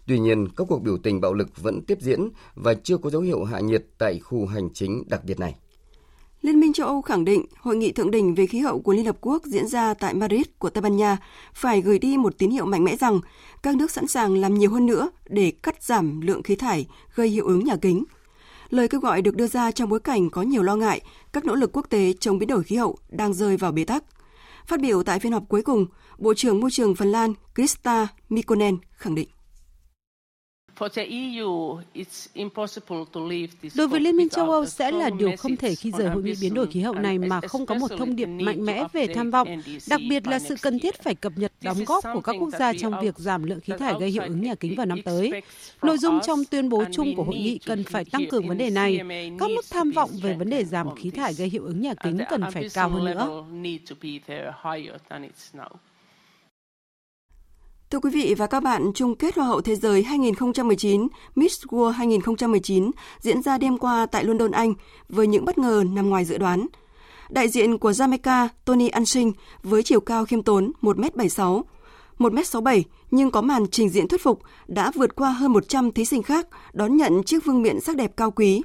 Tuy 0.07 0.19
nhiên, 0.19 0.47
các 0.57 0.67
cuộc 0.69 0.79
biểu 0.81 0.97
tình 0.97 1.21
bạo 1.21 1.33
lực 1.33 1.61
vẫn 1.61 1.81
tiếp 1.81 1.97
diễn 2.01 2.29
và 2.55 2.73
chưa 2.73 2.97
có 2.97 3.09
dấu 3.09 3.21
hiệu 3.21 3.43
hạ 3.43 3.59
nhiệt 3.59 3.85
tại 3.97 4.19
khu 4.19 4.45
hành 4.45 4.69
chính 4.73 5.03
đặc 5.07 5.21
biệt 5.25 5.39
này. 5.39 5.55
Liên 6.41 6.59
minh 6.59 6.73
châu 6.73 6.87
Âu 6.87 7.01
khẳng 7.01 7.25
định 7.25 7.45
hội 7.59 7.75
nghị 7.75 7.91
thượng 7.91 8.11
đỉnh 8.11 8.35
về 8.35 8.45
khí 8.45 8.59
hậu 8.59 8.81
của 8.81 8.93
Liên 8.93 9.05
Hợp 9.05 9.17
Quốc 9.21 9.45
diễn 9.45 9.67
ra 9.67 9.93
tại 9.93 10.13
Madrid 10.13 10.45
của 10.59 10.69
Tây 10.69 10.81
Ban 10.81 10.97
Nha 10.97 11.17
phải 11.53 11.81
gửi 11.81 11.99
đi 11.99 12.17
một 12.17 12.37
tín 12.37 12.49
hiệu 12.49 12.65
mạnh 12.65 12.83
mẽ 12.83 12.95
rằng 12.95 13.19
các 13.63 13.75
nước 13.75 13.91
sẵn 13.91 14.07
sàng 14.07 14.37
làm 14.37 14.53
nhiều 14.53 14.71
hơn 14.71 14.85
nữa 14.85 15.09
để 15.29 15.51
cắt 15.63 15.83
giảm 15.83 16.21
lượng 16.21 16.43
khí 16.43 16.55
thải 16.55 16.87
gây 17.15 17.27
hiệu 17.27 17.45
ứng 17.45 17.63
nhà 17.63 17.75
kính. 17.75 18.03
Lời 18.69 18.87
kêu 18.87 19.01
gọi 19.01 19.21
được 19.21 19.35
đưa 19.35 19.47
ra 19.47 19.71
trong 19.71 19.89
bối 19.89 19.99
cảnh 19.99 20.29
có 20.29 20.41
nhiều 20.41 20.63
lo 20.63 20.75
ngại 20.75 21.01
các 21.33 21.45
nỗ 21.45 21.55
lực 21.55 21.69
quốc 21.73 21.85
tế 21.89 22.13
chống 22.19 22.39
biến 22.39 22.49
đổi 22.49 22.63
khí 22.63 22.75
hậu 22.75 22.97
đang 23.09 23.33
rơi 23.33 23.57
vào 23.57 23.71
bế 23.71 23.83
tắc. 23.83 24.03
Phát 24.67 24.81
biểu 24.81 25.03
tại 25.03 25.19
phiên 25.19 25.31
họp 25.31 25.43
cuối 25.49 25.61
cùng, 25.61 25.85
Bộ 26.17 26.33
trưởng 26.33 26.59
Môi 26.59 26.71
trường 26.71 26.95
Phần 26.95 27.11
Lan 27.11 27.33
Krista 27.55 28.07
Mikkonen 28.29 28.77
khẳng 28.91 29.15
định. 29.15 29.27
E 30.81 31.41
Đối 33.75 33.87
với 33.87 33.99
Liên 33.99 34.17
minh 34.17 34.29
châu 34.29 34.51
Âu 34.51 34.65
sẽ 34.65 34.91
là 34.91 35.09
điều 35.09 35.31
không 35.37 35.55
thể 35.57 35.75
khi 35.75 35.91
rời 35.91 36.07
hội 36.09 36.23
nghị 36.23 36.33
biến 36.41 36.53
đổi 36.53 36.67
khí 36.67 36.81
hậu 36.81 36.93
này 36.93 37.19
mà 37.19 37.41
không 37.41 37.65
có 37.65 37.75
một 37.75 37.87
thông 37.97 38.15
điệp 38.15 38.25
mạnh 38.25 38.65
mẽ 38.65 38.83
về 38.93 39.07
tham 39.07 39.31
vọng, 39.31 39.47
đặc 39.89 40.01
biệt 40.09 40.27
là 40.27 40.39
sự 40.39 40.55
cần 40.61 40.79
thiết 40.79 41.03
phải 41.03 41.15
cập 41.15 41.33
nhật 41.35 41.51
đóng 41.61 41.77
góp 41.87 42.03
của 42.13 42.21
các 42.21 42.35
quốc 42.39 42.49
gia 42.59 42.73
trong 42.73 42.93
việc 43.01 43.17
giảm 43.17 43.43
lượng 43.43 43.59
khí 43.59 43.73
thải 43.79 43.93
gây 43.99 44.09
hiệu 44.09 44.23
ứng 44.23 44.41
nhà 44.41 44.55
kính 44.55 44.75
vào 44.75 44.85
năm 44.85 45.01
tới. 45.05 45.31
Nội 45.81 45.97
dung 45.97 46.19
trong 46.25 46.45
tuyên 46.45 46.69
bố 46.69 46.83
chung 46.91 47.15
của 47.15 47.23
hội 47.23 47.35
nghị 47.35 47.57
cần 47.57 47.83
phải 47.83 48.05
tăng 48.05 48.25
cường 48.31 48.47
vấn 48.47 48.57
đề 48.57 48.69
này. 48.69 48.99
Các 49.39 49.49
mức 49.55 49.65
tham 49.69 49.91
vọng 49.91 50.09
về 50.21 50.33
vấn 50.33 50.49
đề 50.49 50.65
giảm 50.65 50.95
khí 50.95 51.09
thải 51.09 51.33
gây 51.33 51.49
hiệu 51.49 51.63
ứng 51.63 51.81
nhà 51.81 51.93
kính 52.03 52.17
cần 52.29 52.41
phải 52.53 52.69
cao 52.73 52.89
hơn 52.89 53.05
nữa. 53.05 53.43
Thưa 57.91 57.99
quý 57.99 58.09
vị 58.09 58.35
và 58.37 58.47
các 58.47 58.63
bạn, 58.63 58.91
chung 58.95 59.15
kết 59.15 59.35
Hoa 59.35 59.45
hậu 59.45 59.61
Thế 59.61 59.75
giới 59.75 60.03
2019 60.03 61.07
Miss 61.35 61.65
World 61.65 61.89
2019 61.89 62.91
diễn 63.19 63.41
ra 63.41 63.57
đêm 63.57 63.77
qua 63.77 64.05
tại 64.05 64.23
London, 64.23 64.51
Anh 64.51 64.73
với 65.09 65.27
những 65.27 65.45
bất 65.45 65.57
ngờ 65.57 65.83
nằm 65.91 66.09
ngoài 66.09 66.25
dự 66.25 66.37
đoán. 66.37 66.67
Đại 67.29 67.49
diện 67.49 67.77
của 67.77 67.91
Jamaica 67.91 68.47
Tony 68.65 68.87
Ansing 68.87 69.33
với 69.63 69.83
chiều 69.83 69.99
cao 69.99 70.25
khiêm 70.25 70.43
tốn 70.43 70.71
1m76, 70.81 71.61
1m67 72.19 72.81
nhưng 73.11 73.31
có 73.31 73.41
màn 73.41 73.67
trình 73.67 73.89
diễn 73.89 74.07
thuyết 74.07 74.23
phục 74.23 74.39
đã 74.67 74.91
vượt 74.95 75.15
qua 75.15 75.31
hơn 75.31 75.53
100 75.53 75.91
thí 75.91 76.05
sinh 76.05 76.23
khác 76.23 76.47
đón 76.73 76.97
nhận 76.97 77.23
chiếc 77.23 77.45
vương 77.45 77.61
miện 77.61 77.79
sắc 77.79 77.95
đẹp 77.95 78.11
cao 78.17 78.31
quý. 78.31 78.61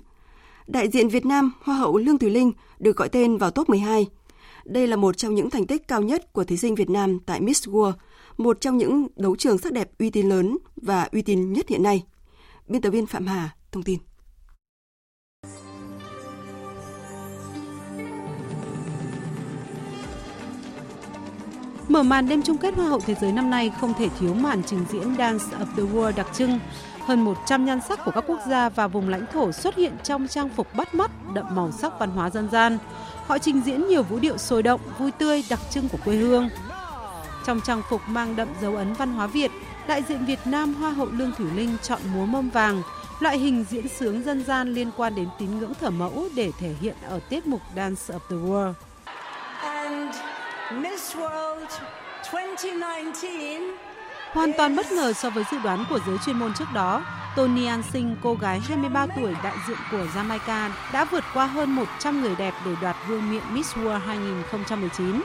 Đại 0.67 0.89
diện 0.89 1.09
Việt 1.09 1.27
Nam 1.27 1.53
Hoa 1.63 1.77
hậu 1.77 1.97
Lương 1.97 2.19
Thùy 2.19 2.31
Linh 2.31 2.53
được 2.79 2.97
gọi 2.97 3.09
tên 3.09 3.37
vào 3.37 3.51
top 3.51 3.69
12. 3.69 4.07
Đây 4.65 4.87
là 4.87 4.97
một 4.97 5.17
trong 5.17 5.35
những 5.35 5.51
thành 5.51 5.67
tích 5.67 5.89
cao 5.89 6.03
nhất 6.03 6.33
của 6.33 6.45
thí 6.45 6.57
sinh 6.57 6.75
Việt 6.75 6.91
Nam 6.91 7.19
tại 7.27 7.41
Miss 7.41 7.69
World– 7.69 7.93
một 8.37 8.61
trong 8.61 8.77
những 8.77 9.07
đấu 9.17 9.37
trường 9.37 9.59
sắc 9.59 9.73
đẹp 9.73 9.91
uy 9.99 10.11
tín 10.11 10.29
lớn 10.29 10.59
và 10.77 11.09
uy 11.13 11.23
tín 11.23 11.53
nhất 11.53 11.69
hiện 11.69 11.83
nay. 11.83 12.05
Biên 12.69 12.83
tập 12.83 12.91
viên 12.91 13.07
Phạm 13.07 13.27
Hà 13.27 13.57
thông 13.73 13.83
tin. 13.83 13.99
Mở 21.89 22.03
màn 22.03 22.29
đêm 22.29 22.43
chung 22.43 22.59
kết 22.59 22.75
Hoa 22.75 22.89
hậu 22.89 23.01
Thế 23.01 23.15
giới 23.21 23.33
năm 23.33 23.51
nay 23.51 23.73
không 23.81 23.95
thể 23.99 24.09
thiếu 24.09 24.35
màn 24.35 24.63
trình 24.67 24.85
diễn 24.91 25.17
Dance 25.19 25.45
of 25.59 25.67
the 25.77 25.83
World 25.83 26.13
đặc 26.17 26.27
trưng. 26.35 26.59
Hơn 27.01 27.21
100 27.21 27.65
nhan 27.65 27.81
sắc 27.89 28.01
của 28.05 28.11
các 28.11 28.25
quốc 28.27 28.41
gia 28.51 28.69
và 28.69 28.89
vùng 28.89 29.09
lãnh 29.09 29.25
thổ 29.33 29.53
xuất 29.53 29.77
hiện 29.77 29.93
trong 30.03 30.29
trang 30.29 30.49
phục 30.49 30.75
bắt 30.77 30.95
mắt, 30.95 31.11
đậm 31.35 31.47
màu 31.55 31.73
sắc 31.73 31.93
văn 31.99 32.11
hóa 32.11 32.31
dân 32.31 32.49
gian. 32.53 32.79
Họ 33.27 33.39
trình 33.39 33.61
diễn 33.65 33.89
nhiều 33.89 34.03
vũ 34.03 34.19
điệu 34.19 34.39
sôi 34.39 34.63
động, 34.63 34.81
vui 34.99 35.11
tươi, 35.11 35.45
đặc 35.51 35.61
trưng 35.71 35.89
của 35.89 35.99
quê 36.05 36.17
hương. 36.17 36.49
Trong 37.47 37.61
trang 37.61 37.83
phục 37.89 38.01
mang 38.09 38.37
đậm 38.37 38.49
dấu 38.61 38.77
ấn 38.77 38.93
văn 38.93 39.13
hóa 39.13 39.27
Việt, 39.27 39.51
đại 39.87 40.03
diện 40.09 40.25
Việt 40.25 40.39
Nam 40.45 40.75
Hoa 40.75 40.91
hậu 40.91 41.07
Lương 41.07 41.33
Thủy 41.33 41.47
Linh 41.55 41.77
chọn 41.83 42.01
múa 42.15 42.27
mâm 42.27 42.51
vàng, 42.51 42.83
loại 43.21 43.39
hình 43.39 43.65
diễn 43.71 43.89
sướng 43.89 44.23
dân 44.23 44.45
gian 44.45 44.75
liên 44.75 44.91
quan 44.97 45.15
đến 45.15 45.29
tín 45.39 45.59
ngưỡng 45.59 45.75
thờ 45.81 45.91
mẫu 45.91 46.29
để 46.35 46.53
thể 46.59 46.75
hiện 46.81 46.95
ở 47.09 47.21
tiết 47.29 47.47
mục 47.47 47.61
Dance 47.77 48.15
of 48.15 48.19
the 48.31 48.37
World. 48.37 48.73
And 49.61 50.17
Miss 50.73 51.17
World 51.17 51.67
2019 52.33 53.63
Hoàn 54.33 54.53
toàn 54.59 54.77
bất 54.77 54.93
ngờ 54.93 55.13
so 55.13 55.31
với 55.31 55.45
dự 55.53 55.59
đoán 55.59 55.85
của 55.91 55.99
giới 56.07 56.17
chuyên 56.27 56.39
môn 56.39 56.55
trước 56.55 56.69
đó, 56.75 57.05
Tony 57.37 57.67
An 57.67 57.83
Sinh, 57.93 58.17
cô 58.23 58.35
gái 58.35 58.61
23 58.61 59.07
tuổi 59.17 59.35
đại 59.45 59.57
diện 59.69 59.79
của 59.91 60.07
Jamaica, 60.15 60.71
đã 60.93 61.05
vượt 61.05 61.25
qua 61.35 61.47
hơn 61.47 61.71
100 61.71 62.23
người 62.23 62.35
đẹp 62.39 62.55
để 62.67 62.73
đoạt 62.83 62.97
vương 63.09 63.31
miện 63.31 63.43
Miss 63.53 63.77
World 63.77 63.99
2019 63.99 65.21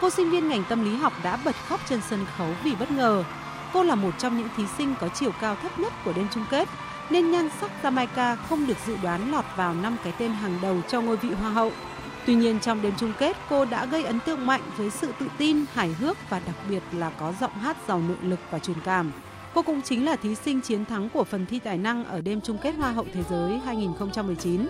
cô 0.00 0.10
sinh 0.10 0.30
viên 0.30 0.48
ngành 0.48 0.64
tâm 0.68 0.84
lý 0.84 0.96
học 0.96 1.12
đã 1.22 1.38
bật 1.44 1.56
khóc 1.68 1.80
trên 1.88 2.00
sân 2.10 2.26
khấu 2.36 2.48
vì 2.64 2.74
bất 2.74 2.90
ngờ. 2.90 3.24
Cô 3.72 3.82
là 3.82 3.94
một 3.94 4.18
trong 4.18 4.38
những 4.38 4.48
thí 4.56 4.64
sinh 4.78 4.94
có 5.00 5.08
chiều 5.08 5.30
cao 5.40 5.56
thấp 5.62 5.78
nhất 5.78 5.92
của 6.04 6.12
đêm 6.12 6.26
chung 6.34 6.44
kết, 6.50 6.68
nên 7.10 7.30
nhan 7.30 7.48
sắc 7.60 7.70
Jamaica 7.82 8.36
không 8.36 8.66
được 8.66 8.76
dự 8.86 8.96
đoán 9.02 9.32
lọt 9.32 9.44
vào 9.56 9.74
năm 9.74 9.96
cái 10.04 10.12
tên 10.18 10.32
hàng 10.32 10.58
đầu 10.62 10.76
cho 10.88 11.00
ngôi 11.00 11.16
vị 11.16 11.28
Hoa 11.30 11.50
hậu. 11.50 11.72
Tuy 12.26 12.34
nhiên 12.34 12.60
trong 12.60 12.82
đêm 12.82 12.92
chung 12.98 13.12
kết, 13.18 13.36
cô 13.48 13.64
đã 13.64 13.86
gây 13.86 14.04
ấn 14.04 14.20
tượng 14.20 14.46
mạnh 14.46 14.62
với 14.76 14.90
sự 14.90 15.12
tự 15.18 15.26
tin, 15.38 15.64
hài 15.74 15.88
hước 15.88 16.16
và 16.30 16.40
đặc 16.46 16.56
biệt 16.68 16.82
là 16.92 17.10
có 17.10 17.32
giọng 17.40 17.52
hát 17.52 17.76
giàu 17.88 18.02
nội 18.08 18.16
lực 18.22 18.40
và 18.50 18.58
truyền 18.58 18.76
cảm. 18.84 19.12
Cô 19.54 19.62
cũng 19.62 19.82
chính 19.82 20.04
là 20.04 20.16
thí 20.16 20.34
sinh 20.34 20.60
chiến 20.60 20.84
thắng 20.84 21.08
của 21.08 21.24
phần 21.24 21.46
thi 21.46 21.58
tài 21.58 21.78
năng 21.78 22.04
ở 22.04 22.20
đêm 22.20 22.40
chung 22.40 22.58
kết 22.58 22.72
Hoa 22.72 22.92
hậu 22.92 23.06
Thế 23.14 23.22
giới 23.30 23.58
2019. 23.58 24.66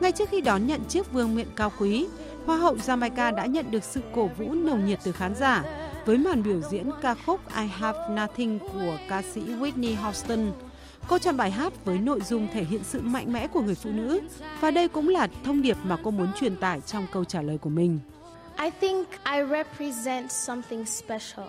Ngay 0.00 0.12
trước 0.12 0.28
khi 0.30 0.40
đón 0.40 0.66
nhận 0.66 0.84
chiếc 0.84 1.12
vương 1.12 1.34
miện 1.34 1.46
cao 1.56 1.72
quý, 1.78 2.06
Hoa 2.46 2.56
hậu 2.56 2.74
Jamaica 2.74 3.34
đã 3.34 3.46
nhận 3.46 3.70
được 3.70 3.84
sự 3.84 4.00
cổ 4.14 4.26
vũ 4.26 4.54
nồng 4.54 4.86
nhiệt 4.86 4.98
từ 5.04 5.12
khán 5.12 5.34
giả 5.34 5.64
với 6.04 6.18
màn 6.18 6.42
biểu 6.42 6.60
diễn 6.70 6.90
ca 7.02 7.14
khúc 7.14 7.40
I 7.56 7.66
Have 7.66 7.98
Nothing 8.10 8.58
của 8.58 8.98
ca 9.08 9.22
sĩ 9.22 9.40
Whitney 9.40 9.96
Houston. 9.96 10.52
Cô 11.08 11.18
chọn 11.18 11.36
bài 11.36 11.50
hát 11.50 11.72
với 11.84 11.98
nội 11.98 12.20
dung 12.20 12.48
thể 12.52 12.64
hiện 12.64 12.84
sự 12.84 13.00
mạnh 13.00 13.32
mẽ 13.32 13.46
của 13.46 13.60
người 13.60 13.74
phụ 13.74 13.90
nữ 13.90 14.20
và 14.60 14.70
đây 14.70 14.88
cũng 14.88 15.08
là 15.08 15.28
thông 15.44 15.62
điệp 15.62 15.76
mà 15.82 15.96
cô 16.02 16.10
muốn 16.10 16.28
truyền 16.40 16.56
tải 16.56 16.80
trong 16.80 17.06
câu 17.12 17.24
trả 17.24 17.42
lời 17.42 17.58
của 17.58 17.70
mình. 17.70 17.98
I 18.58 18.70
think 18.80 19.08
I 19.24 19.38
represent 19.50 20.32
something 20.32 20.84
special. 20.84 21.46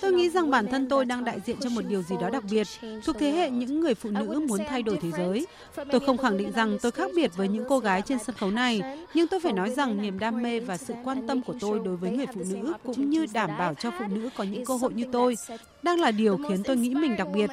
Tôi 0.00 0.12
nghĩ 0.12 0.30
rằng 0.30 0.50
bản 0.50 0.66
thân 0.66 0.88
tôi 0.88 1.04
đang 1.04 1.24
đại 1.24 1.40
diện 1.46 1.56
cho 1.60 1.70
một 1.70 1.82
điều 1.88 2.02
gì 2.02 2.16
đó 2.20 2.30
đặc 2.30 2.44
biệt, 2.50 2.66
thuộc 3.04 3.16
thế 3.18 3.30
hệ 3.30 3.50
những 3.50 3.80
người 3.80 3.94
phụ 3.94 4.10
nữ 4.10 4.40
muốn 4.48 4.60
thay 4.68 4.82
đổi 4.82 4.98
thế 5.02 5.10
giới. 5.16 5.46
Tôi 5.90 6.00
không 6.06 6.18
khẳng 6.18 6.38
định 6.38 6.52
rằng 6.52 6.78
tôi 6.82 6.92
khác 6.92 7.10
biệt 7.16 7.36
với 7.36 7.48
những 7.48 7.64
cô 7.68 7.78
gái 7.78 8.02
trên 8.02 8.18
sân 8.18 8.36
khấu 8.36 8.50
này, 8.50 8.80
nhưng 9.14 9.28
tôi 9.28 9.40
phải 9.40 9.52
nói 9.52 9.70
rằng 9.70 10.02
niềm 10.02 10.18
đam 10.18 10.42
mê 10.42 10.60
và 10.60 10.76
sự 10.76 10.94
quan 11.04 11.26
tâm 11.26 11.42
của 11.42 11.54
tôi 11.60 11.80
đối 11.84 11.96
với 11.96 12.10
người 12.10 12.26
phụ 12.26 12.40
nữ 12.50 12.72
cũng 12.84 13.10
như 13.10 13.26
đảm 13.32 13.50
bảo 13.58 13.74
cho 13.74 13.90
phụ 13.98 14.04
nữ 14.08 14.28
có 14.36 14.44
những 14.44 14.64
cơ 14.64 14.74
hội 14.74 14.92
như 14.94 15.04
tôi 15.12 15.34
đang 15.82 16.00
là 16.00 16.10
điều 16.10 16.38
khiến 16.48 16.62
tôi 16.62 16.76
nghĩ 16.76 16.94
mình 16.94 17.16
đặc 17.16 17.28
biệt. 17.34 17.50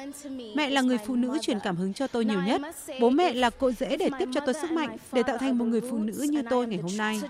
Mẹ 0.54 0.70
là 0.70 0.80
người 0.80 0.98
phụ 1.06 1.16
nữ 1.16 1.38
truyền 1.42 1.58
cảm 1.60 1.76
hứng 1.76 1.92
cho 1.92 2.06
tôi 2.06 2.24
nhiều 2.24 2.42
nhất. 2.42 2.60
Bố 3.00 3.10
mẹ 3.10 3.34
là 3.34 3.50
cội 3.50 3.72
rễ 3.72 3.96
để 3.96 4.10
tiếp 4.18 4.28
cho 4.34 4.40
tôi 4.40 4.54
sức 4.54 4.72
mạnh 4.72 4.96
để 5.12 5.22
tạo 5.22 5.38
thành 5.38 5.58
một 5.58 5.64
người 5.64 5.80
phụ 5.90 5.98
nữ 5.98 6.26
như 6.30 6.42
tôi 6.50 6.66
ngày 6.66 6.78
hôm 6.82 6.96
nay. 6.96 7.20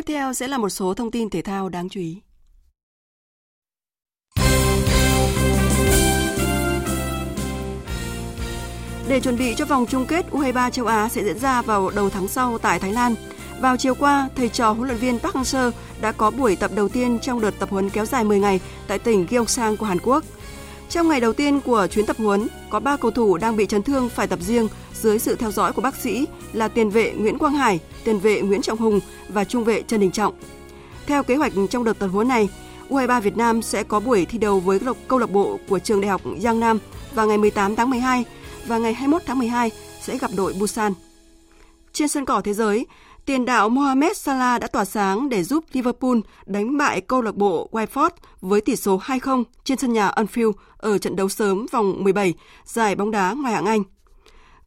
Tiếp 0.00 0.12
theo 0.12 0.32
sẽ 0.32 0.48
là 0.48 0.58
một 0.58 0.68
số 0.68 0.94
thông 0.94 1.10
tin 1.10 1.30
thể 1.30 1.42
thao 1.42 1.68
đáng 1.68 1.88
chú 1.88 2.00
ý. 2.00 2.20
Để 9.08 9.20
chuẩn 9.20 9.38
bị 9.38 9.54
cho 9.56 9.64
vòng 9.64 9.86
chung 9.86 10.06
kết 10.06 10.26
U23 10.30 10.70
châu 10.70 10.86
Á 10.86 11.08
sẽ 11.08 11.24
diễn 11.24 11.38
ra 11.38 11.62
vào 11.62 11.90
đầu 11.90 12.10
tháng 12.10 12.28
sau 12.28 12.58
tại 12.58 12.78
Thái 12.78 12.92
Lan, 12.92 13.14
vào 13.60 13.76
chiều 13.76 13.94
qua, 13.94 14.28
thầy 14.36 14.48
trò 14.48 14.72
huấn 14.72 14.88
luyện 14.88 14.98
viên 14.98 15.18
Park 15.18 15.34
Hang-seo 15.34 15.70
đã 16.00 16.12
có 16.12 16.30
buổi 16.30 16.56
tập 16.56 16.70
đầu 16.74 16.88
tiên 16.88 17.18
trong 17.22 17.40
đợt 17.40 17.54
tập 17.58 17.70
huấn 17.70 17.90
kéo 17.90 18.04
dài 18.06 18.24
10 18.24 18.40
ngày 18.40 18.60
tại 18.86 18.98
tỉnh 18.98 19.26
Gyeongsang 19.30 19.76
của 19.76 19.86
Hàn 19.86 19.98
Quốc. 20.02 20.24
Trong 20.88 21.08
ngày 21.08 21.20
đầu 21.20 21.32
tiên 21.32 21.60
của 21.60 21.86
chuyến 21.90 22.06
tập 22.06 22.16
huấn, 22.18 22.48
có 22.70 22.80
3 22.80 22.96
cầu 22.96 23.10
thủ 23.10 23.36
đang 23.36 23.56
bị 23.56 23.66
chấn 23.66 23.82
thương 23.82 24.08
phải 24.08 24.26
tập 24.26 24.38
riêng 24.42 24.68
dưới 25.02 25.18
sự 25.18 25.36
theo 25.36 25.52
dõi 25.52 25.72
của 25.72 25.82
bác 25.82 25.96
sĩ 25.96 26.26
là 26.52 26.68
tiền 26.68 26.90
vệ 26.90 27.12
Nguyễn 27.12 27.38
Quang 27.38 27.54
Hải, 27.54 27.80
tiền 28.04 28.18
vệ 28.18 28.40
Nguyễn 28.40 28.62
Trọng 28.62 28.78
Hùng 28.78 29.00
và 29.28 29.44
trung 29.44 29.64
vệ 29.64 29.82
Trần 29.82 30.00
Đình 30.00 30.10
Trọng. 30.10 30.34
Theo 31.06 31.22
kế 31.22 31.36
hoạch 31.36 31.52
trong 31.70 31.84
đợt 31.84 31.98
tập 31.98 32.06
huấn 32.06 32.28
này, 32.28 32.48
U23 32.88 33.20
Việt 33.20 33.36
Nam 33.36 33.62
sẽ 33.62 33.82
có 33.82 34.00
buổi 34.00 34.24
thi 34.24 34.38
đấu 34.38 34.60
với 34.60 34.80
câu 35.08 35.18
lạc 35.18 35.30
bộ 35.30 35.58
của 35.68 35.78
trường 35.78 36.00
đại 36.00 36.10
học 36.10 36.20
Giang 36.40 36.60
Nam 36.60 36.78
vào 37.14 37.26
ngày 37.26 37.38
18 37.38 37.76
tháng 37.76 37.90
12 37.90 38.24
và 38.66 38.78
ngày 38.78 38.94
21 38.94 39.22
tháng 39.26 39.38
12 39.38 39.70
sẽ 40.00 40.18
gặp 40.18 40.30
đội 40.36 40.54
Busan. 40.60 40.92
Trên 41.92 42.08
sân 42.08 42.24
cỏ 42.24 42.40
thế 42.44 42.54
giới, 42.54 42.86
tiền 43.24 43.44
đạo 43.44 43.68
Mohamed 43.68 44.16
Salah 44.16 44.60
đã 44.60 44.66
tỏa 44.66 44.84
sáng 44.84 45.28
để 45.28 45.42
giúp 45.42 45.64
Liverpool 45.72 46.18
đánh 46.46 46.78
bại 46.78 47.00
câu 47.00 47.22
lạc 47.22 47.36
bộ 47.36 47.68
Watford 47.72 48.10
với 48.40 48.60
tỷ 48.60 48.76
số 48.76 49.00
2-0 49.04 49.44
trên 49.64 49.78
sân 49.78 49.92
nhà 49.92 50.10
Anfield 50.10 50.52
ở 50.76 50.98
trận 50.98 51.16
đấu 51.16 51.28
sớm 51.28 51.66
vòng 51.72 52.04
17 52.04 52.34
giải 52.64 52.94
bóng 52.94 53.10
đá 53.10 53.32
ngoài 53.32 53.54
hạng 53.54 53.66
Anh. 53.66 53.82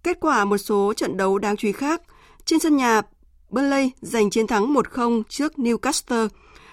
Kết 0.03 0.17
quả 0.19 0.45
một 0.45 0.57
số 0.57 0.93
trận 0.93 1.17
đấu 1.17 1.37
đáng 1.37 1.57
chú 1.57 1.67
ý 1.67 1.71
khác, 1.71 2.01
trên 2.45 2.59
sân 2.59 2.77
nhà 2.77 3.01
Burnley 3.49 3.91
giành 4.01 4.29
chiến 4.29 4.47
thắng 4.47 4.73
1-0 4.73 5.23
trước 5.29 5.53
Newcastle, 5.57 6.27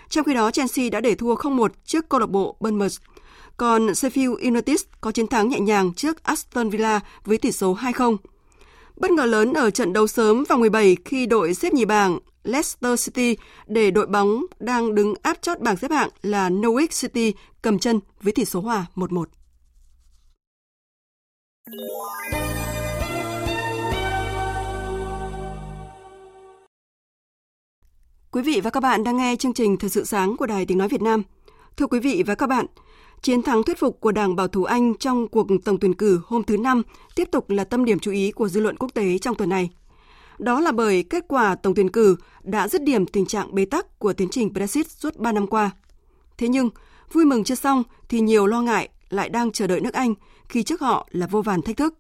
trong 0.09 0.25
khi 0.25 0.35
đó 0.35 0.51
Chelsea 0.51 0.91
đã 0.91 1.01
để 1.01 1.15
thua 1.15 1.35
0-1 1.35 1.69
trước 1.85 2.09
câu 2.09 2.21
lạc 2.21 2.31
bộ 2.31 2.57
Bournemouth. 2.61 2.93
Còn 3.57 3.87
Sheffield 3.87 4.37
United 4.37 4.81
có 5.01 5.13
chiến 5.13 5.27
thắng 5.27 5.49
nhẹ 5.49 5.61
nhàng 5.61 5.95
trước 5.95 6.23
Aston 6.23 6.71
Villa 6.71 7.01
với 7.25 7.39
tỷ 7.39 7.53
số 7.53 7.75
2-0. 7.75 8.17
Bất 8.97 9.11
ngờ 9.11 9.25
lớn 9.25 9.53
ở 9.53 9.71
trận 9.71 9.93
đấu 9.93 10.07
sớm 10.07 10.45
vòng 10.49 10.61
17 10.61 10.97
khi 11.05 11.27
đội 11.27 11.55
xếp 11.55 11.73
nhì 11.73 11.85
bảng 11.85 12.19
Leicester 12.45 13.05
City 13.05 13.37
để 13.67 13.91
đội 13.91 14.07
bóng 14.07 14.47
đang 14.59 14.95
đứng 14.95 15.15
áp 15.23 15.43
chót 15.43 15.61
bảng 15.61 15.77
xếp 15.77 15.91
hạng 15.91 16.11
là 16.23 16.51
Norwich 16.51 17.09
City 17.09 17.35
cầm 17.63 17.79
chân 17.79 18.01
với 18.23 18.33
tỷ 18.33 18.45
số 18.45 18.61
hòa 18.61 18.87
1-1. 18.95 19.25
Quý 28.33 28.43
vị 28.43 28.61
và 28.61 28.71
các 28.71 28.81
bạn 28.81 29.05
đang 29.05 29.17
nghe 29.17 29.37
chương 29.37 29.53
trình 29.53 29.77
Thời 29.77 29.91
sự 29.91 30.05
sáng 30.05 30.37
của 30.37 30.47
Đài 30.47 30.67
Tiếng 30.67 30.79
Nói 30.79 30.89
Việt 30.89 31.03
Nam. 31.03 31.23
Thưa 31.77 31.87
quý 31.87 32.01
vị 32.01 32.23
và 32.27 32.35
các 32.35 32.47
bạn, 32.47 32.67
chiến 33.23 33.43
thắng 33.43 33.63
thuyết 33.63 33.79
phục 33.79 34.01
của 34.01 34.13
Đảng 34.13 34.37
Bảo 34.37 34.49
thủ 34.49 34.65
Anh 34.65 34.95
trong 34.95 35.29
cuộc 35.29 35.47
tổng 35.65 35.79
tuyển 35.81 35.95
cử 35.95 36.21
hôm 36.27 36.45
thứ 36.45 36.57
Năm 36.57 36.83
tiếp 37.15 37.29
tục 37.31 37.51
là 37.51 37.65
tâm 37.65 37.85
điểm 37.85 37.99
chú 37.99 38.11
ý 38.11 38.33
của 38.33 38.49
dư 38.49 38.61
luận 38.61 38.77
quốc 38.77 38.95
tế 38.95 39.19
trong 39.19 39.35
tuần 39.35 39.49
này. 39.49 39.71
Đó 40.39 40.61
là 40.61 40.73
bởi 40.73 41.03
kết 41.03 41.25
quả 41.29 41.55
tổng 41.55 41.75
tuyển 41.75 41.91
cử 41.91 42.17
đã 42.43 42.69
dứt 42.69 42.83
điểm 42.83 43.07
tình 43.07 43.27
trạng 43.27 43.55
bế 43.55 43.65
tắc 43.65 43.99
của 43.99 44.13
tiến 44.13 44.29
trình 44.29 44.53
Brexit 44.53 44.91
suốt 44.91 45.17
3 45.17 45.33
năm 45.33 45.47
qua. 45.47 45.71
Thế 46.39 46.49
nhưng, 46.49 46.71
vui 47.13 47.25
mừng 47.25 47.45
chưa 47.45 47.55
xong 47.55 47.83
thì 48.09 48.21
nhiều 48.21 48.47
lo 48.47 48.63
ngại 48.63 48.89
lại 49.09 49.29
đang 49.29 49.53
chờ 49.53 49.67
đợi 49.67 49.81
nước 49.81 49.95
Anh 49.95 50.15
khi 50.49 50.63
trước 50.63 50.81
họ 50.81 51.09
là 51.11 51.27
vô 51.27 51.43
vàn 51.43 51.63
thách 51.63 51.77
thức. 51.77 51.95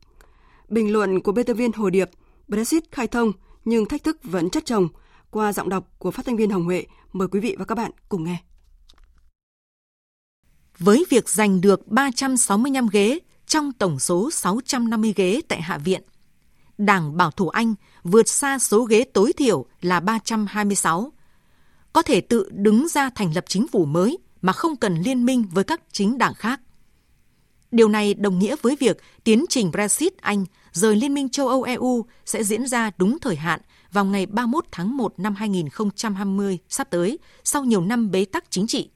Bình 0.68 0.92
luận 0.92 1.20
của 1.20 1.32
biên 1.32 1.46
tập 1.46 1.54
viên 1.54 1.72
Hồ 1.72 1.90
Điệp, 1.90 2.10
Brexit 2.48 2.92
khai 2.92 3.06
thông 3.06 3.32
nhưng 3.64 3.86
thách 3.86 4.04
thức 4.04 4.18
vẫn 4.22 4.50
chất 4.50 4.66
chồng, 4.66 4.88
qua 5.30 5.52
giọng 5.52 5.68
đọc 5.68 5.88
của 5.98 6.10
phát 6.10 6.26
thanh 6.26 6.36
viên 6.36 6.50
Hồng 6.50 6.64
Huệ. 6.64 6.86
Mời 7.12 7.28
quý 7.28 7.40
vị 7.40 7.56
và 7.58 7.64
các 7.64 7.74
bạn 7.74 7.90
cùng 8.08 8.24
nghe. 8.24 8.36
Với 10.78 11.04
việc 11.10 11.28
giành 11.28 11.60
được 11.60 11.88
365 11.88 12.88
ghế 12.92 13.18
trong 13.46 13.72
tổng 13.72 13.98
số 13.98 14.30
650 14.30 15.12
ghế 15.16 15.40
tại 15.48 15.62
Hạ 15.62 15.78
viện, 15.78 16.02
Đảng 16.78 17.16
Bảo 17.16 17.30
thủ 17.30 17.48
Anh 17.48 17.74
vượt 18.02 18.28
xa 18.28 18.58
số 18.58 18.84
ghế 18.84 19.04
tối 19.04 19.32
thiểu 19.32 19.66
là 19.80 20.00
326, 20.00 21.12
có 21.92 22.02
thể 22.02 22.20
tự 22.20 22.50
đứng 22.52 22.88
ra 22.88 23.10
thành 23.10 23.34
lập 23.34 23.44
chính 23.48 23.68
phủ 23.68 23.84
mới 23.84 24.18
mà 24.42 24.52
không 24.52 24.76
cần 24.76 24.94
liên 24.94 25.26
minh 25.26 25.44
với 25.52 25.64
các 25.64 25.80
chính 25.92 26.18
đảng 26.18 26.34
khác. 26.34 26.60
Điều 27.70 27.88
này 27.88 28.14
đồng 28.14 28.38
nghĩa 28.38 28.56
với 28.62 28.76
việc 28.80 29.00
tiến 29.24 29.44
trình 29.48 29.70
Brexit 29.70 30.16
Anh 30.16 30.44
rời 30.72 30.96
Liên 30.96 31.14
minh 31.14 31.28
châu 31.28 31.48
Âu 31.48 31.62
EU 31.62 32.04
sẽ 32.26 32.44
diễn 32.44 32.66
ra 32.66 32.90
đúng 32.96 33.18
thời 33.18 33.36
hạn 33.36 33.60
vào 33.92 34.04
ngày 34.04 34.26
31 34.26 34.64
tháng 34.72 34.96
1 34.96 35.14
năm 35.18 35.34
2020 35.34 36.58
sắp 36.68 36.90
tới, 36.90 37.18
sau 37.44 37.64
nhiều 37.64 37.80
năm 37.80 38.10
bế 38.10 38.24
tắc 38.24 38.50
chính 38.50 38.66
trị. 38.66 38.90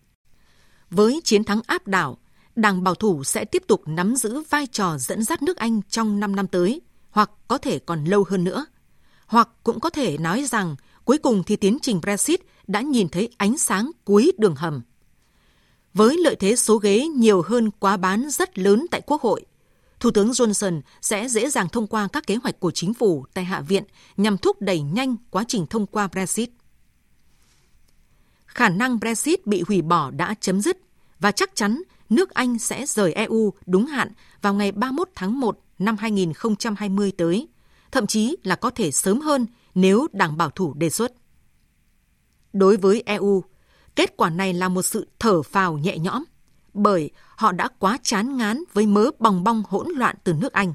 Với 0.90 1.20
chiến 1.24 1.44
thắng 1.44 1.60
áp 1.66 1.86
đảo, 1.86 2.18
Đảng 2.56 2.84
Bảo 2.84 2.94
thủ 2.94 3.24
sẽ 3.24 3.44
tiếp 3.44 3.62
tục 3.66 3.82
nắm 3.86 4.16
giữ 4.16 4.42
vai 4.50 4.66
trò 4.66 4.98
dẫn 4.98 5.22
dắt 5.22 5.42
nước 5.42 5.56
Anh 5.56 5.80
trong 5.88 6.20
5 6.20 6.36
năm 6.36 6.46
tới, 6.46 6.80
hoặc 7.10 7.30
có 7.48 7.58
thể 7.58 7.78
còn 7.78 8.04
lâu 8.04 8.24
hơn 8.28 8.44
nữa. 8.44 8.66
Hoặc 9.26 9.48
cũng 9.64 9.80
có 9.80 9.90
thể 9.90 10.18
nói 10.18 10.44
rằng 10.44 10.76
cuối 11.04 11.18
cùng 11.18 11.42
thì 11.44 11.56
tiến 11.56 11.78
trình 11.82 12.00
Brexit 12.00 12.40
đã 12.66 12.80
nhìn 12.80 13.08
thấy 13.08 13.28
ánh 13.36 13.58
sáng 13.58 13.90
cuối 14.04 14.32
đường 14.38 14.54
hầm. 14.54 14.82
Với 15.94 16.16
lợi 16.18 16.36
thế 16.36 16.56
số 16.56 16.76
ghế 16.76 17.06
nhiều 17.06 17.42
hơn 17.42 17.70
quá 17.78 17.96
bán 17.96 18.30
rất 18.30 18.58
lớn 18.58 18.86
tại 18.90 19.00
Quốc 19.00 19.22
hội, 19.22 19.44
Thủ 20.04 20.10
tướng 20.10 20.30
Johnson 20.30 20.80
sẽ 21.00 21.28
dễ 21.28 21.50
dàng 21.50 21.68
thông 21.68 21.86
qua 21.86 22.08
các 22.12 22.26
kế 22.26 22.36
hoạch 22.36 22.60
của 22.60 22.70
chính 22.70 22.94
phủ 22.94 23.26
tại 23.34 23.44
Hạ 23.44 23.60
viện 23.60 23.84
nhằm 24.16 24.38
thúc 24.38 24.60
đẩy 24.60 24.80
nhanh 24.80 25.16
quá 25.30 25.44
trình 25.48 25.66
thông 25.66 25.86
qua 25.86 26.06
Brexit. 26.06 26.50
Khả 28.46 28.68
năng 28.68 29.00
Brexit 29.00 29.46
bị 29.46 29.62
hủy 29.68 29.82
bỏ 29.82 30.10
đã 30.10 30.34
chấm 30.40 30.60
dứt 30.60 30.78
và 31.20 31.32
chắc 31.32 31.50
chắn 31.54 31.82
nước 32.10 32.30
Anh 32.30 32.58
sẽ 32.58 32.86
rời 32.86 33.12
EU 33.12 33.52
đúng 33.66 33.86
hạn 33.86 34.12
vào 34.42 34.54
ngày 34.54 34.72
31 34.72 35.08
tháng 35.14 35.40
1 35.40 35.58
năm 35.78 35.96
2020 35.96 37.12
tới, 37.16 37.48
thậm 37.92 38.06
chí 38.06 38.36
là 38.42 38.56
có 38.56 38.70
thể 38.70 38.90
sớm 38.90 39.20
hơn 39.20 39.46
nếu 39.74 40.06
Đảng 40.12 40.36
Bảo 40.36 40.50
thủ 40.50 40.74
đề 40.74 40.90
xuất. 40.90 41.12
Đối 42.52 42.76
với 42.76 43.02
EU, 43.06 43.44
kết 43.96 44.16
quả 44.16 44.30
này 44.30 44.52
là 44.52 44.68
một 44.68 44.82
sự 44.82 45.08
thở 45.18 45.42
phào 45.42 45.78
nhẹ 45.78 45.98
nhõm 45.98 46.24
bởi 46.74 47.10
họ 47.36 47.52
đã 47.52 47.68
quá 47.78 47.98
chán 48.02 48.36
ngán 48.36 48.64
với 48.72 48.86
mớ 48.86 49.10
bòng 49.18 49.44
bong 49.44 49.62
hỗn 49.68 49.88
loạn 49.88 50.16
từ 50.24 50.32
nước 50.32 50.52
Anh. 50.52 50.74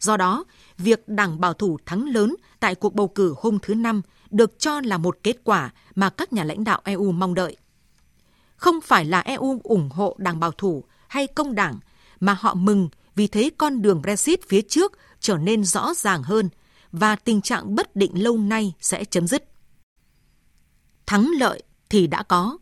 Do 0.00 0.16
đó, 0.16 0.44
việc 0.78 1.08
Đảng 1.08 1.40
Bảo 1.40 1.54
thủ 1.54 1.78
thắng 1.86 2.08
lớn 2.08 2.36
tại 2.60 2.74
cuộc 2.74 2.94
bầu 2.94 3.08
cử 3.08 3.34
hôm 3.38 3.58
thứ 3.62 3.74
Năm 3.74 4.02
được 4.30 4.58
cho 4.58 4.80
là 4.80 4.98
một 4.98 5.18
kết 5.22 5.36
quả 5.44 5.70
mà 5.94 6.10
các 6.10 6.32
nhà 6.32 6.44
lãnh 6.44 6.64
đạo 6.64 6.80
EU 6.84 7.12
mong 7.12 7.34
đợi. 7.34 7.56
Không 8.56 8.80
phải 8.80 9.04
là 9.04 9.20
EU 9.20 9.60
ủng 9.64 9.88
hộ 9.92 10.16
Đảng 10.18 10.40
Bảo 10.40 10.50
thủ 10.50 10.84
hay 11.08 11.26
công 11.26 11.54
đảng, 11.54 11.78
mà 12.20 12.36
họ 12.40 12.54
mừng 12.54 12.88
vì 13.14 13.26
thấy 13.26 13.50
con 13.58 13.82
đường 13.82 14.02
Brexit 14.02 14.48
phía 14.48 14.62
trước 14.62 14.92
trở 15.20 15.36
nên 15.36 15.64
rõ 15.64 15.94
ràng 15.94 16.22
hơn 16.22 16.48
và 16.92 17.16
tình 17.16 17.40
trạng 17.40 17.74
bất 17.74 17.96
định 17.96 18.22
lâu 18.22 18.38
nay 18.38 18.74
sẽ 18.80 19.04
chấm 19.04 19.26
dứt. 19.26 19.44
Thắng 21.06 21.30
lợi 21.38 21.62
thì 21.90 22.06
đã 22.06 22.22
có, 22.22 22.58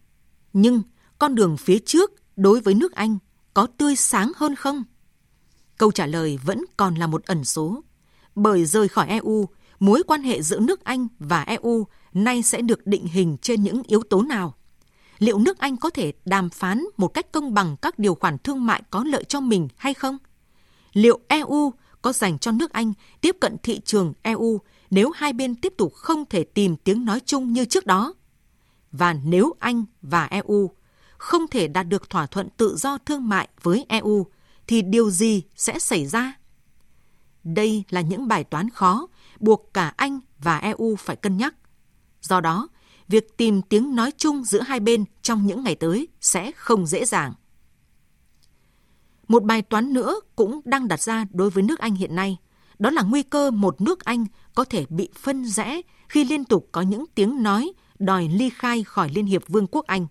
nhưng 0.53 0.83
con 1.19 1.35
đường 1.35 1.57
phía 1.57 1.79
trước 1.79 2.11
đối 2.37 2.61
với 2.61 2.75
nước 2.75 2.93
Anh 2.93 3.19
có 3.55 3.67
tươi 3.67 3.97
sáng 3.97 4.33
hơn 4.37 4.55
không? 4.55 4.85
Câu 5.79 5.93
trả 5.93 6.07
lời 6.07 6.39
vẫn 6.45 6.65
còn 6.77 6.95
là 6.95 7.07
một 7.07 7.25
ẩn 7.25 7.45
số. 7.45 7.83
Bởi 8.35 8.65
rời 8.65 8.89
khỏi 8.89 9.07
EU, 9.09 9.49
mối 9.81 10.03
quan 10.07 10.23
hệ 10.23 10.43
giữa 10.43 10.61
nước 10.61 10.85
Anh 10.85 11.09
và 11.19 11.43
EU 11.43 11.87
nay 12.13 12.43
sẽ 12.43 12.63
được 12.63 12.87
định 12.87 13.07
hình 13.07 13.37
trên 13.43 13.63
những 13.63 13.83
yếu 13.87 14.03
tố 14.11 14.23
nào? 14.23 14.55
Liệu 15.19 15.39
nước 15.39 15.59
Anh 15.59 15.77
có 15.77 15.91
thể 15.91 16.13
đàm 16.25 16.51
phán 16.51 16.85
một 16.97 17.09
cách 17.09 17.33
công 17.33 17.55
bằng 17.55 17.77
các 17.83 17.99
điều 17.99 18.15
khoản 18.15 18.39
thương 18.39 18.67
mại 18.67 18.83
có 18.91 19.05
lợi 19.05 19.25
cho 19.25 19.41
mình 19.41 19.69
hay 19.77 19.95
không? 19.95 20.19
Liệu 20.93 21.21
EU 21.29 21.73
có 22.03 22.13
dành 22.13 22.39
cho 22.39 22.53
nước 22.53 22.73
Anh 22.73 22.93
tiếp 23.21 23.37
cận 23.41 23.57
thị 23.63 23.81
trường 23.85 24.13
EU 24.23 24.61
nếu 24.91 25.11
hai 25.11 25.33
bên 25.33 25.55
tiếp 25.55 25.75
tục 25.79 25.95
không 25.95 26.25
thể 26.31 26.45
tìm 26.45 26.77
tiếng 26.77 27.05
nói 27.05 27.21
chung 27.27 27.53
như 27.53 27.65
trước 27.65 27.87
đó? 27.87 28.15
Và 28.93 29.13
nếu 29.13 29.55
Anh 29.59 29.85
và 30.03 30.25
EU 30.25 30.71
không 31.19 31.49
thể 31.49 31.69
đạt 31.69 31.89
được 31.89 32.11
thỏa 32.11 32.27
thuận 32.27 32.49
tự 32.57 32.77
do 32.77 32.99
thương 32.99 33.29
mại 33.29 33.49
với 33.63 33.87
EU 33.89 34.27
thì 34.67 34.83
điều 34.83 35.11
gì 35.11 35.43
sẽ 35.57 35.79
xảy 35.79 36.07
ra? 36.07 36.39
Đây 37.45 37.85
là 37.91 38.01
những 38.01 38.29
bài 38.29 38.45
toán 38.45 38.71
khó 38.71 39.07
buộc 39.41 39.71
cả 39.75 39.93
Anh 39.97 40.21
và 40.39 40.59
EU 40.59 40.97
phải 40.97 41.17
cân 41.17 41.37
nhắc. 41.37 41.55
Do 42.23 42.41
đó, 42.41 42.69
việc 43.09 43.37
tìm 43.37 43.63
tiếng 43.63 43.97
nói 43.97 44.13
chung 44.17 44.45
giữa 44.45 44.61
hai 44.61 44.81
bên 44.81 45.05
trong 45.23 45.47
những 45.47 45.65
ngày 45.65 45.75
tới 45.75 46.09
sẽ 46.21 46.53
không 46.53 46.87
dễ 46.87 47.05
dàng. 47.05 47.33
Một 49.29 49.43
bài 49.43 49.63
toán 49.63 49.93
nữa 49.93 50.21
cũng 50.37 50.61
đang 50.65 50.89
đặt 50.89 51.01
ra 51.01 51.27
đối 51.31 51.51
với 51.51 51.63
nước 51.63 51.79
Anh 51.79 51.95
hiện 51.95 52.15
nay, 52.17 52.37
đó 52.79 52.91
là 52.91 53.03
nguy 53.03 53.23
cơ 53.23 53.51
một 53.51 53.81
nước 53.81 54.05
Anh 54.05 54.27
có 54.55 54.65
thể 54.65 54.87
bị 54.89 55.09
phân 55.15 55.45
rẽ 55.45 55.81
khi 56.09 56.25
liên 56.25 56.45
tục 56.45 56.69
có 56.73 56.81
những 56.81 57.05
tiếng 57.15 57.43
nói 57.43 57.73
đòi 57.99 58.29
ly 58.29 58.51
khai 58.51 58.85
khỏi 58.85 59.11
Liên 59.15 59.27
hiệp 59.27 59.49
Vương 59.49 59.67
quốc 59.67 59.87
Anh 59.87 60.07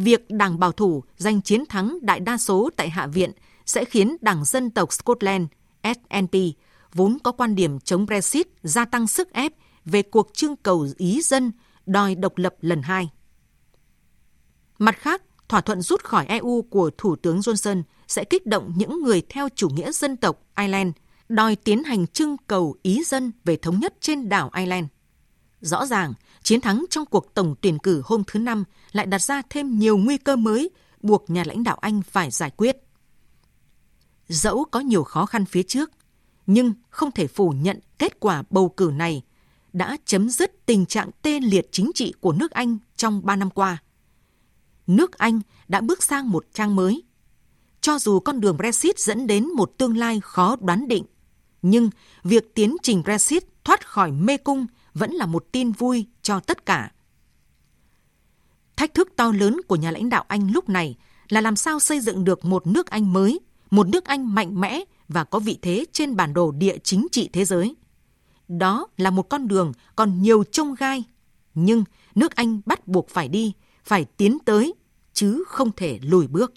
việc 0.00 0.30
Đảng 0.30 0.58
Bảo 0.58 0.72
thủ 0.72 1.04
giành 1.16 1.42
chiến 1.42 1.66
thắng 1.66 1.98
đại 2.02 2.20
đa 2.20 2.38
số 2.38 2.70
tại 2.76 2.90
Hạ 2.90 3.06
viện 3.06 3.32
sẽ 3.66 3.84
khiến 3.84 4.16
Đảng 4.20 4.44
Dân 4.44 4.70
tộc 4.70 4.92
Scotland 4.92 5.46
SNP 5.82 6.36
vốn 6.92 7.18
có 7.22 7.32
quan 7.32 7.54
điểm 7.54 7.80
chống 7.80 8.06
Brexit 8.06 8.46
gia 8.62 8.84
tăng 8.84 9.06
sức 9.06 9.32
ép 9.32 9.52
về 9.84 10.02
cuộc 10.02 10.30
trưng 10.34 10.56
cầu 10.56 10.86
ý 10.96 11.22
dân 11.22 11.52
đòi 11.86 12.14
độc 12.14 12.38
lập 12.38 12.54
lần 12.60 12.82
hai. 12.82 13.10
Mặt 14.78 14.96
khác, 14.98 15.22
thỏa 15.48 15.60
thuận 15.60 15.82
rút 15.82 16.04
khỏi 16.04 16.26
EU 16.26 16.62
của 16.62 16.90
Thủ 16.98 17.16
tướng 17.16 17.38
Johnson 17.38 17.82
sẽ 18.08 18.24
kích 18.24 18.46
động 18.46 18.72
những 18.76 19.02
người 19.02 19.22
theo 19.28 19.48
chủ 19.54 19.68
nghĩa 19.68 19.92
dân 19.92 20.16
tộc 20.16 20.42
Ireland 20.58 20.90
đòi 21.28 21.56
tiến 21.56 21.84
hành 21.84 22.06
trưng 22.06 22.36
cầu 22.46 22.76
ý 22.82 23.02
dân 23.04 23.32
về 23.44 23.56
thống 23.56 23.80
nhất 23.80 23.94
trên 24.00 24.28
đảo 24.28 24.50
Ireland. 24.56 24.86
Rõ 25.60 25.86
ràng, 25.86 26.14
chiến 26.42 26.60
thắng 26.60 26.84
trong 26.90 27.06
cuộc 27.06 27.34
tổng 27.34 27.54
tuyển 27.60 27.78
cử 27.78 28.02
hôm 28.04 28.22
thứ 28.26 28.38
Năm 28.38 28.64
lại 28.92 29.06
đặt 29.06 29.22
ra 29.22 29.42
thêm 29.50 29.78
nhiều 29.78 29.96
nguy 29.96 30.18
cơ 30.18 30.36
mới 30.36 30.70
buộc 31.02 31.30
nhà 31.30 31.44
lãnh 31.46 31.62
đạo 31.62 31.76
Anh 31.80 32.02
phải 32.02 32.30
giải 32.30 32.50
quyết. 32.50 32.76
dẫu 34.28 34.64
có 34.64 34.80
nhiều 34.80 35.04
khó 35.04 35.26
khăn 35.26 35.44
phía 35.44 35.62
trước, 35.62 35.90
nhưng 36.46 36.72
không 36.90 37.10
thể 37.10 37.26
phủ 37.26 37.50
nhận 37.50 37.80
kết 37.98 38.20
quả 38.20 38.42
bầu 38.50 38.68
cử 38.68 38.90
này 38.94 39.22
đã 39.72 39.96
chấm 40.04 40.30
dứt 40.30 40.66
tình 40.66 40.86
trạng 40.86 41.10
tê 41.22 41.40
liệt 41.40 41.68
chính 41.72 41.90
trị 41.94 42.14
của 42.20 42.32
nước 42.32 42.50
Anh 42.50 42.78
trong 42.96 43.26
3 43.26 43.36
năm 43.36 43.50
qua. 43.50 43.82
Nước 44.86 45.18
Anh 45.18 45.40
đã 45.68 45.80
bước 45.80 46.02
sang 46.02 46.30
một 46.30 46.46
trang 46.52 46.76
mới. 46.76 47.02
Cho 47.80 47.98
dù 47.98 48.20
con 48.20 48.40
đường 48.40 48.56
Brexit 48.56 48.98
dẫn 48.98 49.26
đến 49.26 49.48
một 49.48 49.72
tương 49.78 49.96
lai 49.96 50.20
khó 50.22 50.56
đoán 50.60 50.88
định, 50.88 51.04
nhưng 51.62 51.90
việc 52.24 52.54
tiến 52.54 52.76
trình 52.82 53.02
Brexit 53.02 53.44
thoát 53.64 53.86
khỏi 53.86 54.12
mê 54.12 54.36
cung 54.36 54.66
vẫn 54.94 55.10
là 55.10 55.26
một 55.26 55.46
tin 55.52 55.72
vui 55.72 56.06
cho 56.22 56.40
tất 56.40 56.66
cả. 56.66 56.92
Thách 58.76 58.94
thức 58.94 59.12
to 59.16 59.32
lớn 59.32 59.60
của 59.68 59.76
nhà 59.76 59.90
lãnh 59.90 60.08
đạo 60.08 60.24
Anh 60.28 60.52
lúc 60.52 60.68
này 60.68 60.96
là 61.28 61.40
làm 61.40 61.56
sao 61.56 61.80
xây 61.80 62.00
dựng 62.00 62.24
được 62.24 62.44
một 62.44 62.66
nước 62.66 62.90
Anh 62.90 63.12
mới, 63.12 63.40
một 63.70 63.88
nước 63.88 64.04
Anh 64.04 64.34
mạnh 64.34 64.60
mẽ 64.60 64.80
và 65.08 65.24
có 65.24 65.38
vị 65.38 65.58
thế 65.62 65.84
trên 65.92 66.16
bản 66.16 66.34
đồ 66.34 66.52
địa 66.52 66.78
chính 66.78 67.06
trị 67.12 67.30
thế 67.32 67.44
giới. 67.44 67.76
Đó 68.48 68.86
là 68.96 69.10
một 69.10 69.28
con 69.28 69.48
đường 69.48 69.72
còn 69.96 70.22
nhiều 70.22 70.44
trông 70.44 70.74
gai, 70.74 71.04
nhưng 71.54 71.84
nước 72.14 72.34
Anh 72.34 72.60
bắt 72.66 72.88
buộc 72.88 73.08
phải 73.08 73.28
đi, 73.28 73.52
phải 73.84 74.04
tiến 74.04 74.38
tới, 74.44 74.74
chứ 75.12 75.44
không 75.46 75.70
thể 75.76 75.98
lùi 76.02 76.26
bước. 76.26 76.52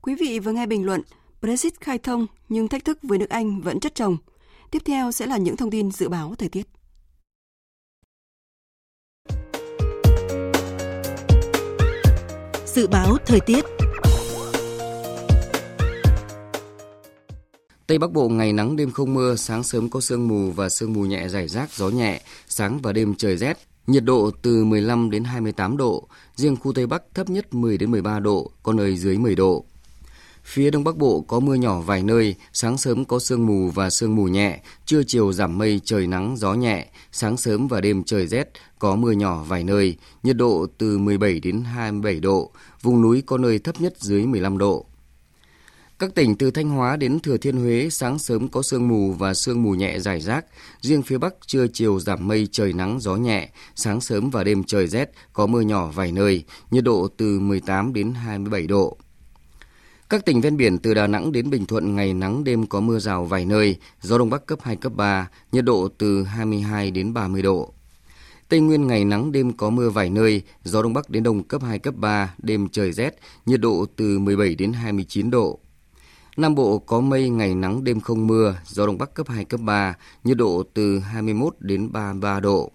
Quý 0.00 0.14
vị 0.14 0.38
vừa 0.38 0.52
nghe 0.52 0.66
bình 0.66 0.84
luận 0.84 1.02
Brexit 1.42 1.80
khai 1.80 1.98
thông 1.98 2.26
nhưng 2.48 2.68
thách 2.68 2.84
thức 2.84 2.98
với 3.02 3.18
nước 3.18 3.30
Anh 3.30 3.60
vẫn 3.60 3.80
chất 3.80 3.94
chồng. 3.94 4.16
Tiếp 4.70 4.82
theo 4.84 5.12
sẽ 5.12 5.26
là 5.26 5.36
những 5.36 5.56
thông 5.56 5.70
tin 5.70 5.90
dự 5.90 6.08
báo 6.08 6.34
thời 6.38 6.48
tiết. 6.48 6.66
Dự 12.66 12.86
báo 12.86 13.16
thời 13.26 13.40
tiết 13.40 13.64
Tây 17.86 17.98
Bắc 17.98 18.12
Bộ 18.12 18.28
ngày 18.28 18.52
nắng 18.52 18.76
đêm 18.76 18.90
không 18.90 19.14
mưa, 19.14 19.36
sáng 19.36 19.62
sớm 19.62 19.90
có 19.90 20.00
sương 20.00 20.28
mù 20.28 20.50
và 20.50 20.68
sương 20.68 20.92
mù 20.92 21.02
nhẹ 21.02 21.28
rải 21.28 21.48
rác, 21.48 21.72
gió 21.72 21.88
nhẹ, 21.88 22.22
sáng 22.48 22.78
và 22.82 22.92
đêm 22.92 23.14
trời 23.14 23.36
rét, 23.36 23.58
nhiệt 23.86 24.04
độ 24.04 24.30
từ 24.42 24.64
15 24.64 25.10
đến 25.10 25.24
28 25.24 25.76
độ, 25.76 26.08
riêng 26.36 26.56
khu 26.56 26.72
Tây 26.72 26.86
Bắc 26.86 27.02
thấp 27.14 27.30
nhất 27.30 27.54
10 27.54 27.78
đến 27.78 27.90
13 27.90 28.20
độ, 28.20 28.50
có 28.62 28.72
nơi 28.72 28.96
dưới 28.96 29.18
10 29.18 29.34
độ. 29.34 29.64
Phía 30.44 30.70
Đông 30.70 30.84
Bắc 30.84 30.96
Bộ 30.96 31.20
có 31.20 31.40
mưa 31.40 31.54
nhỏ 31.54 31.80
vài 31.80 32.02
nơi, 32.02 32.34
sáng 32.52 32.78
sớm 32.78 33.04
có 33.04 33.18
sương 33.18 33.46
mù 33.46 33.70
và 33.70 33.90
sương 33.90 34.16
mù 34.16 34.24
nhẹ, 34.24 34.60
trưa 34.86 35.02
chiều 35.06 35.32
giảm 35.32 35.58
mây 35.58 35.80
trời 35.84 36.06
nắng 36.06 36.36
gió 36.36 36.54
nhẹ, 36.54 36.86
sáng 37.12 37.36
sớm 37.36 37.68
và 37.68 37.80
đêm 37.80 38.04
trời 38.04 38.26
rét, 38.26 38.50
có 38.78 38.96
mưa 38.96 39.12
nhỏ 39.12 39.44
vài 39.48 39.64
nơi, 39.64 39.96
nhiệt 40.22 40.36
độ 40.36 40.66
từ 40.78 40.98
17 40.98 41.40
đến 41.40 41.62
27 41.64 42.20
độ, 42.20 42.50
vùng 42.82 43.02
núi 43.02 43.22
có 43.26 43.38
nơi 43.38 43.58
thấp 43.58 43.80
nhất 43.80 43.94
dưới 43.98 44.26
15 44.26 44.58
độ. 44.58 44.86
Các 46.00 46.14
tỉnh 46.14 46.36
từ 46.36 46.50
Thanh 46.50 46.70
Hóa 46.70 46.96
đến 46.96 47.20
Thừa 47.20 47.36
Thiên 47.36 47.56
Huế 47.56 47.88
sáng 47.90 48.18
sớm 48.18 48.48
có 48.48 48.62
sương 48.62 48.88
mù 48.88 49.12
và 49.12 49.34
sương 49.34 49.62
mù 49.62 49.74
nhẹ 49.74 49.98
rải 49.98 50.20
rác. 50.20 50.46
Riêng 50.80 51.02
phía 51.02 51.18
Bắc 51.18 51.34
trưa 51.46 51.66
chiều 51.72 52.00
giảm 52.00 52.28
mây 52.28 52.48
trời 52.52 52.72
nắng 52.72 53.00
gió 53.00 53.16
nhẹ. 53.16 53.50
Sáng 53.74 54.00
sớm 54.00 54.30
và 54.30 54.44
đêm 54.44 54.64
trời 54.64 54.86
rét, 54.86 55.10
có 55.32 55.46
mưa 55.46 55.60
nhỏ 55.60 55.90
vài 55.94 56.12
nơi. 56.12 56.44
Nhiệt 56.70 56.84
độ 56.84 57.08
từ 57.16 57.40
18 57.40 57.92
đến 57.92 58.14
27 58.14 58.66
độ. 58.66 58.96
Các 60.10 60.24
tỉnh 60.24 60.40
ven 60.40 60.56
biển 60.56 60.78
từ 60.78 60.94
Đà 60.94 61.06
Nẵng 61.06 61.32
đến 61.32 61.50
Bình 61.50 61.66
Thuận 61.66 61.94
ngày 61.96 62.14
nắng 62.14 62.44
đêm 62.44 62.66
có 62.66 62.80
mưa 62.80 62.98
rào 62.98 63.24
vài 63.24 63.44
nơi, 63.44 63.76
gió 64.00 64.18
đông 64.18 64.30
bắc 64.30 64.46
cấp 64.46 64.58
2, 64.62 64.76
cấp 64.76 64.92
3, 64.96 65.28
nhiệt 65.52 65.64
độ 65.64 65.88
từ 65.98 66.22
22 66.22 66.90
đến 66.90 67.14
30 67.14 67.42
độ. 67.42 67.72
Tây 68.48 68.60
Nguyên 68.60 68.86
ngày 68.86 69.04
nắng 69.04 69.32
đêm 69.32 69.52
có 69.52 69.70
mưa 69.70 69.90
vài 69.90 70.10
nơi, 70.10 70.42
gió 70.64 70.82
đông 70.82 70.92
bắc 70.92 71.10
đến 71.10 71.22
đông 71.22 71.42
cấp 71.42 71.62
2, 71.62 71.78
cấp 71.78 71.94
3, 71.96 72.34
đêm 72.38 72.68
trời 72.68 72.92
rét, 72.92 73.18
nhiệt 73.46 73.60
độ 73.60 73.86
từ 73.96 74.18
17 74.18 74.54
đến 74.54 74.72
29 74.72 75.30
độ. 75.30 75.58
Nam 76.36 76.54
Bộ 76.54 76.78
có 76.78 77.00
mây 77.00 77.28
ngày 77.28 77.54
nắng 77.54 77.84
đêm 77.84 78.00
không 78.00 78.26
mưa, 78.26 78.56
gió 78.66 78.86
đông 78.86 78.98
bắc 78.98 79.14
cấp 79.14 79.28
2, 79.28 79.44
cấp 79.44 79.60
3, 79.60 79.94
nhiệt 80.24 80.36
độ 80.36 80.62
từ 80.74 80.98
21 80.98 81.54
đến 81.58 81.92
33 81.92 82.40
độ. 82.40 82.72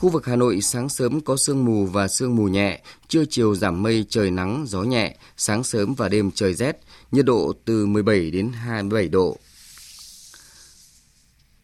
Khu 0.00 0.08
vực 0.08 0.26
Hà 0.26 0.36
Nội 0.36 0.60
sáng 0.60 0.88
sớm 0.88 1.20
có 1.20 1.36
sương 1.36 1.64
mù 1.64 1.86
và 1.86 2.08
sương 2.08 2.36
mù 2.36 2.44
nhẹ, 2.44 2.82
trưa 3.08 3.24
chiều 3.30 3.54
giảm 3.54 3.82
mây 3.82 4.06
trời 4.08 4.30
nắng, 4.30 4.64
gió 4.68 4.82
nhẹ, 4.82 5.16
sáng 5.36 5.64
sớm 5.64 5.94
và 5.94 6.08
đêm 6.08 6.30
trời 6.30 6.54
rét, 6.54 6.80
nhiệt 7.12 7.24
độ 7.24 7.52
từ 7.64 7.86
17 7.86 8.30
đến 8.30 8.52
27 8.52 9.08
độ. 9.08 9.36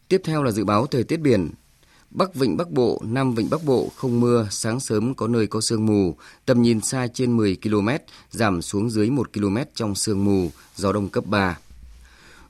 Tiếp 0.07 0.21
theo 0.23 0.43
là 0.43 0.51
dự 0.51 0.65
báo 0.65 0.87
thời 0.87 1.03
tiết 1.03 1.17
biển. 1.17 1.49
Bắc 2.09 2.35
Vịnh 2.35 2.57
Bắc 2.57 2.71
Bộ, 2.71 3.01
Nam 3.05 3.35
Vịnh 3.35 3.49
Bắc 3.49 3.63
Bộ 3.63 3.89
không 3.95 4.19
mưa, 4.19 4.47
sáng 4.51 4.79
sớm 4.79 5.15
có 5.15 5.27
nơi 5.27 5.47
có 5.47 5.61
sương 5.61 5.85
mù, 5.85 6.15
tầm 6.45 6.61
nhìn 6.61 6.81
xa 6.81 7.07
trên 7.13 7.37
10 7.37 7.57
km, 7.63 7.89
giảm 8.31 8.61
xuống 8.61 8.89
dưới 8.89 9.09
1 9.09 9.33
km 9.33 9.57
trong 9.75 9.95
sương 9.95 10.25
mù, 10.25 10.51
gió 10.75 10.93
đông 10.93 11.09
cấp 11.09 11.25
3. 11.25 11.57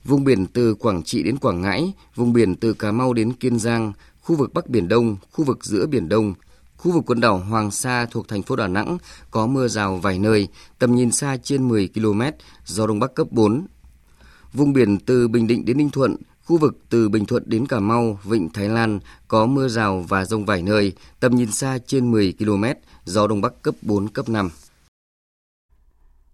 Vùng 0.04 0.24
biển 0.24 0.46
từ 0.46 0.74
Quảng 0.74 1.02
Trị 1.02 1.22
đến 1.22 1.38
Quảng 1.38 1.62
Ngãi, 1.62 1.92
vùng 2.14 2.32
biển 2.32 2.56
từ 2.56 2.72
Cà 2.72 2.92
Mau 2.92 3.12
đến 3.12 3.32
Kiên 3.32 3.58
Giang, 3.58 3.92
khu 4.28 4.36
vực 4.36 4.54
Bắc 4.54 4.68
Biển 4.68 4.88
Đông, 4.88 5.16
khu 5.32 5.44
vực 5.44 5.64
giữa 5.64 5.86
Biển 5.86 6.08
Đông, 6.08 6.34
khu 6.76 6.92
vực 6.92 7.04
quần 7.06 7.20
đảo 7.20 7.38
Hoàng 7.38 7.70
Sa 7.70 8.06
thuộc 8.10 8.28
thành 8.28 8.42
phố 8.42 8.56
Đà 8.56 8.68
Nẵng 8.68 8.98
có 9.30 9.46
mưa 9.46 9.68
rào 9.68 9.96
vài 9.96 10.18
nơi, 10.18 10.48
tầm 10.78 10.94
nhìn 10.94 11.12
xa 11.12 11.36
trên 11.42 11.68
10 11.68 11.88
km, 11.94 12.22
gió 12.64 12.86
Đông 12.86 12.98
Bắc 12.98 13.14
cấp 13.14 13.26
4. 13.30 13.66
Vùng 14.52 14.72
biển 14.72 14.98
từ 14.98 15.28
Bình 15.28 15.46
Định 15.46 15.64
đến 15.64 15.78
Ninh 15.78 15.90
Thuận, 15.90 16.16
khu 16.44 16.56
vực 16.58 16.78
từ 16.88 17.08
Bình 17.08 17.26
Thuận 17.26 17.42
đến 17.46 17.66
Cà 17.66 17.80
Mau, 17.80 18.18
Vịnh 18.24 18.48
Thái 18.48 18.68
Lan 18.68 19.00
có 19.28 19.46
mưa 19.46 19.68
rào 19.68 20.04
và 20.08 20.24
rông 20.24 20.44
vài 20.44 20.62
nơi, 20.62 20.92
tầm 21.20 21.36
nhìn 21.36 21.52
xa 21.52 21.78
trên 21.86 22.10
10 22.10 22.34
km, 22.38 22.64
gió 23.04 23.26
Đông 23.26 23.40
Bắc 23.40 23.62
cấp 23.62 23.74
4, 23.82 24.08
cấp 24.08 24.28
5. 24.28 24.50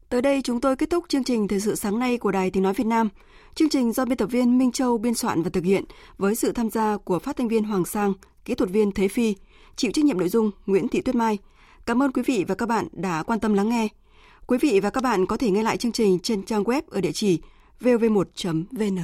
Tới 0.08 0.22
đây 0.22 0.40
chúng 0.44 0.60
tôi 0.60 0.76
kết 0.76 0.90
thúc 0.90 1.04
chương 1.08 1.24
trình 1.24 1.48
Thời 1.48 1.60
sự 1.60 1.74
sáng 1.74 1.98
nay 1.98 2.18
của 2.18 2.30
Đài 2.30 2.50
Tiếng 2.50 2.62
Nói 2.62 2.74
Việt 2.74 2.86
Nam. 2.86 3.08
Chương 3.54 3.68
trình 3.68 3.92
do 3.92 4.04
biên 4.04 4.16
tập 4.16 4.26
viên 4.26 4.58
Minh 4.58 4.72
Châu 4.72 4.98
biên 4.98 5.14
soạn 5.14 5.42
và 5.42 5.50
thực 5.50 5.64
hiện 5.64 5.84
với 6.18 6.34
sự 6.34 6.52
tham 6.52 6.70
gia 6.70 6.96
của 6.96 7.18
phát 7.18 7.36
thanh 7.36 7.48
viên 7.48 7.64
Hoàng 7.64 7.84
Sang, 7.84 8.12
kỹ 8.44 8.54
thuật 8.54 8.70
viên 8.70 8.92
Thế 8.92 9.08
Phi, 9.08 9.34
chịu 9.76 9.90
trách 9.90 10.04
nhiệm 10.04 10.18
nội 10.18 10.28
dung 10.28 10.50
Nguyễn 10.66 10.88
Thị 10.88 11.00
Tuyết 11.00 11.14
Mai. 11.14 11.38
Cảm 11.86 12.02
ơn 12.02 12.12
quý 12.12 12.22
vị 12.26 12.44
và 12.48 12.54
các 12.54 12.68
bạn 12.68 12.88
đã 12.92 13.22
quan 13.22 13.40
tâm 13.40 13.54
lắng 13.54 13.68
nghe. 13.68 13.88
Quý 14.46 14.58
vị 14.60 14.80
và 14.80 14.90
các 14.90 15.02
bạn 15.02 15.26
có 15.26 15.36
thể 15.36 15.50
nghe 15.50 15.62
lại 15.62 15.76
chương 15.76 15.92
trình 15.92 16.18
trên 16.18 16.42
trang 16.42 16.64
web 16.64 16.82
ở 16.90 17.00
địa 17.00 17.12
chỉ 17.12 17.40
vv1.vn. 17.80 18.98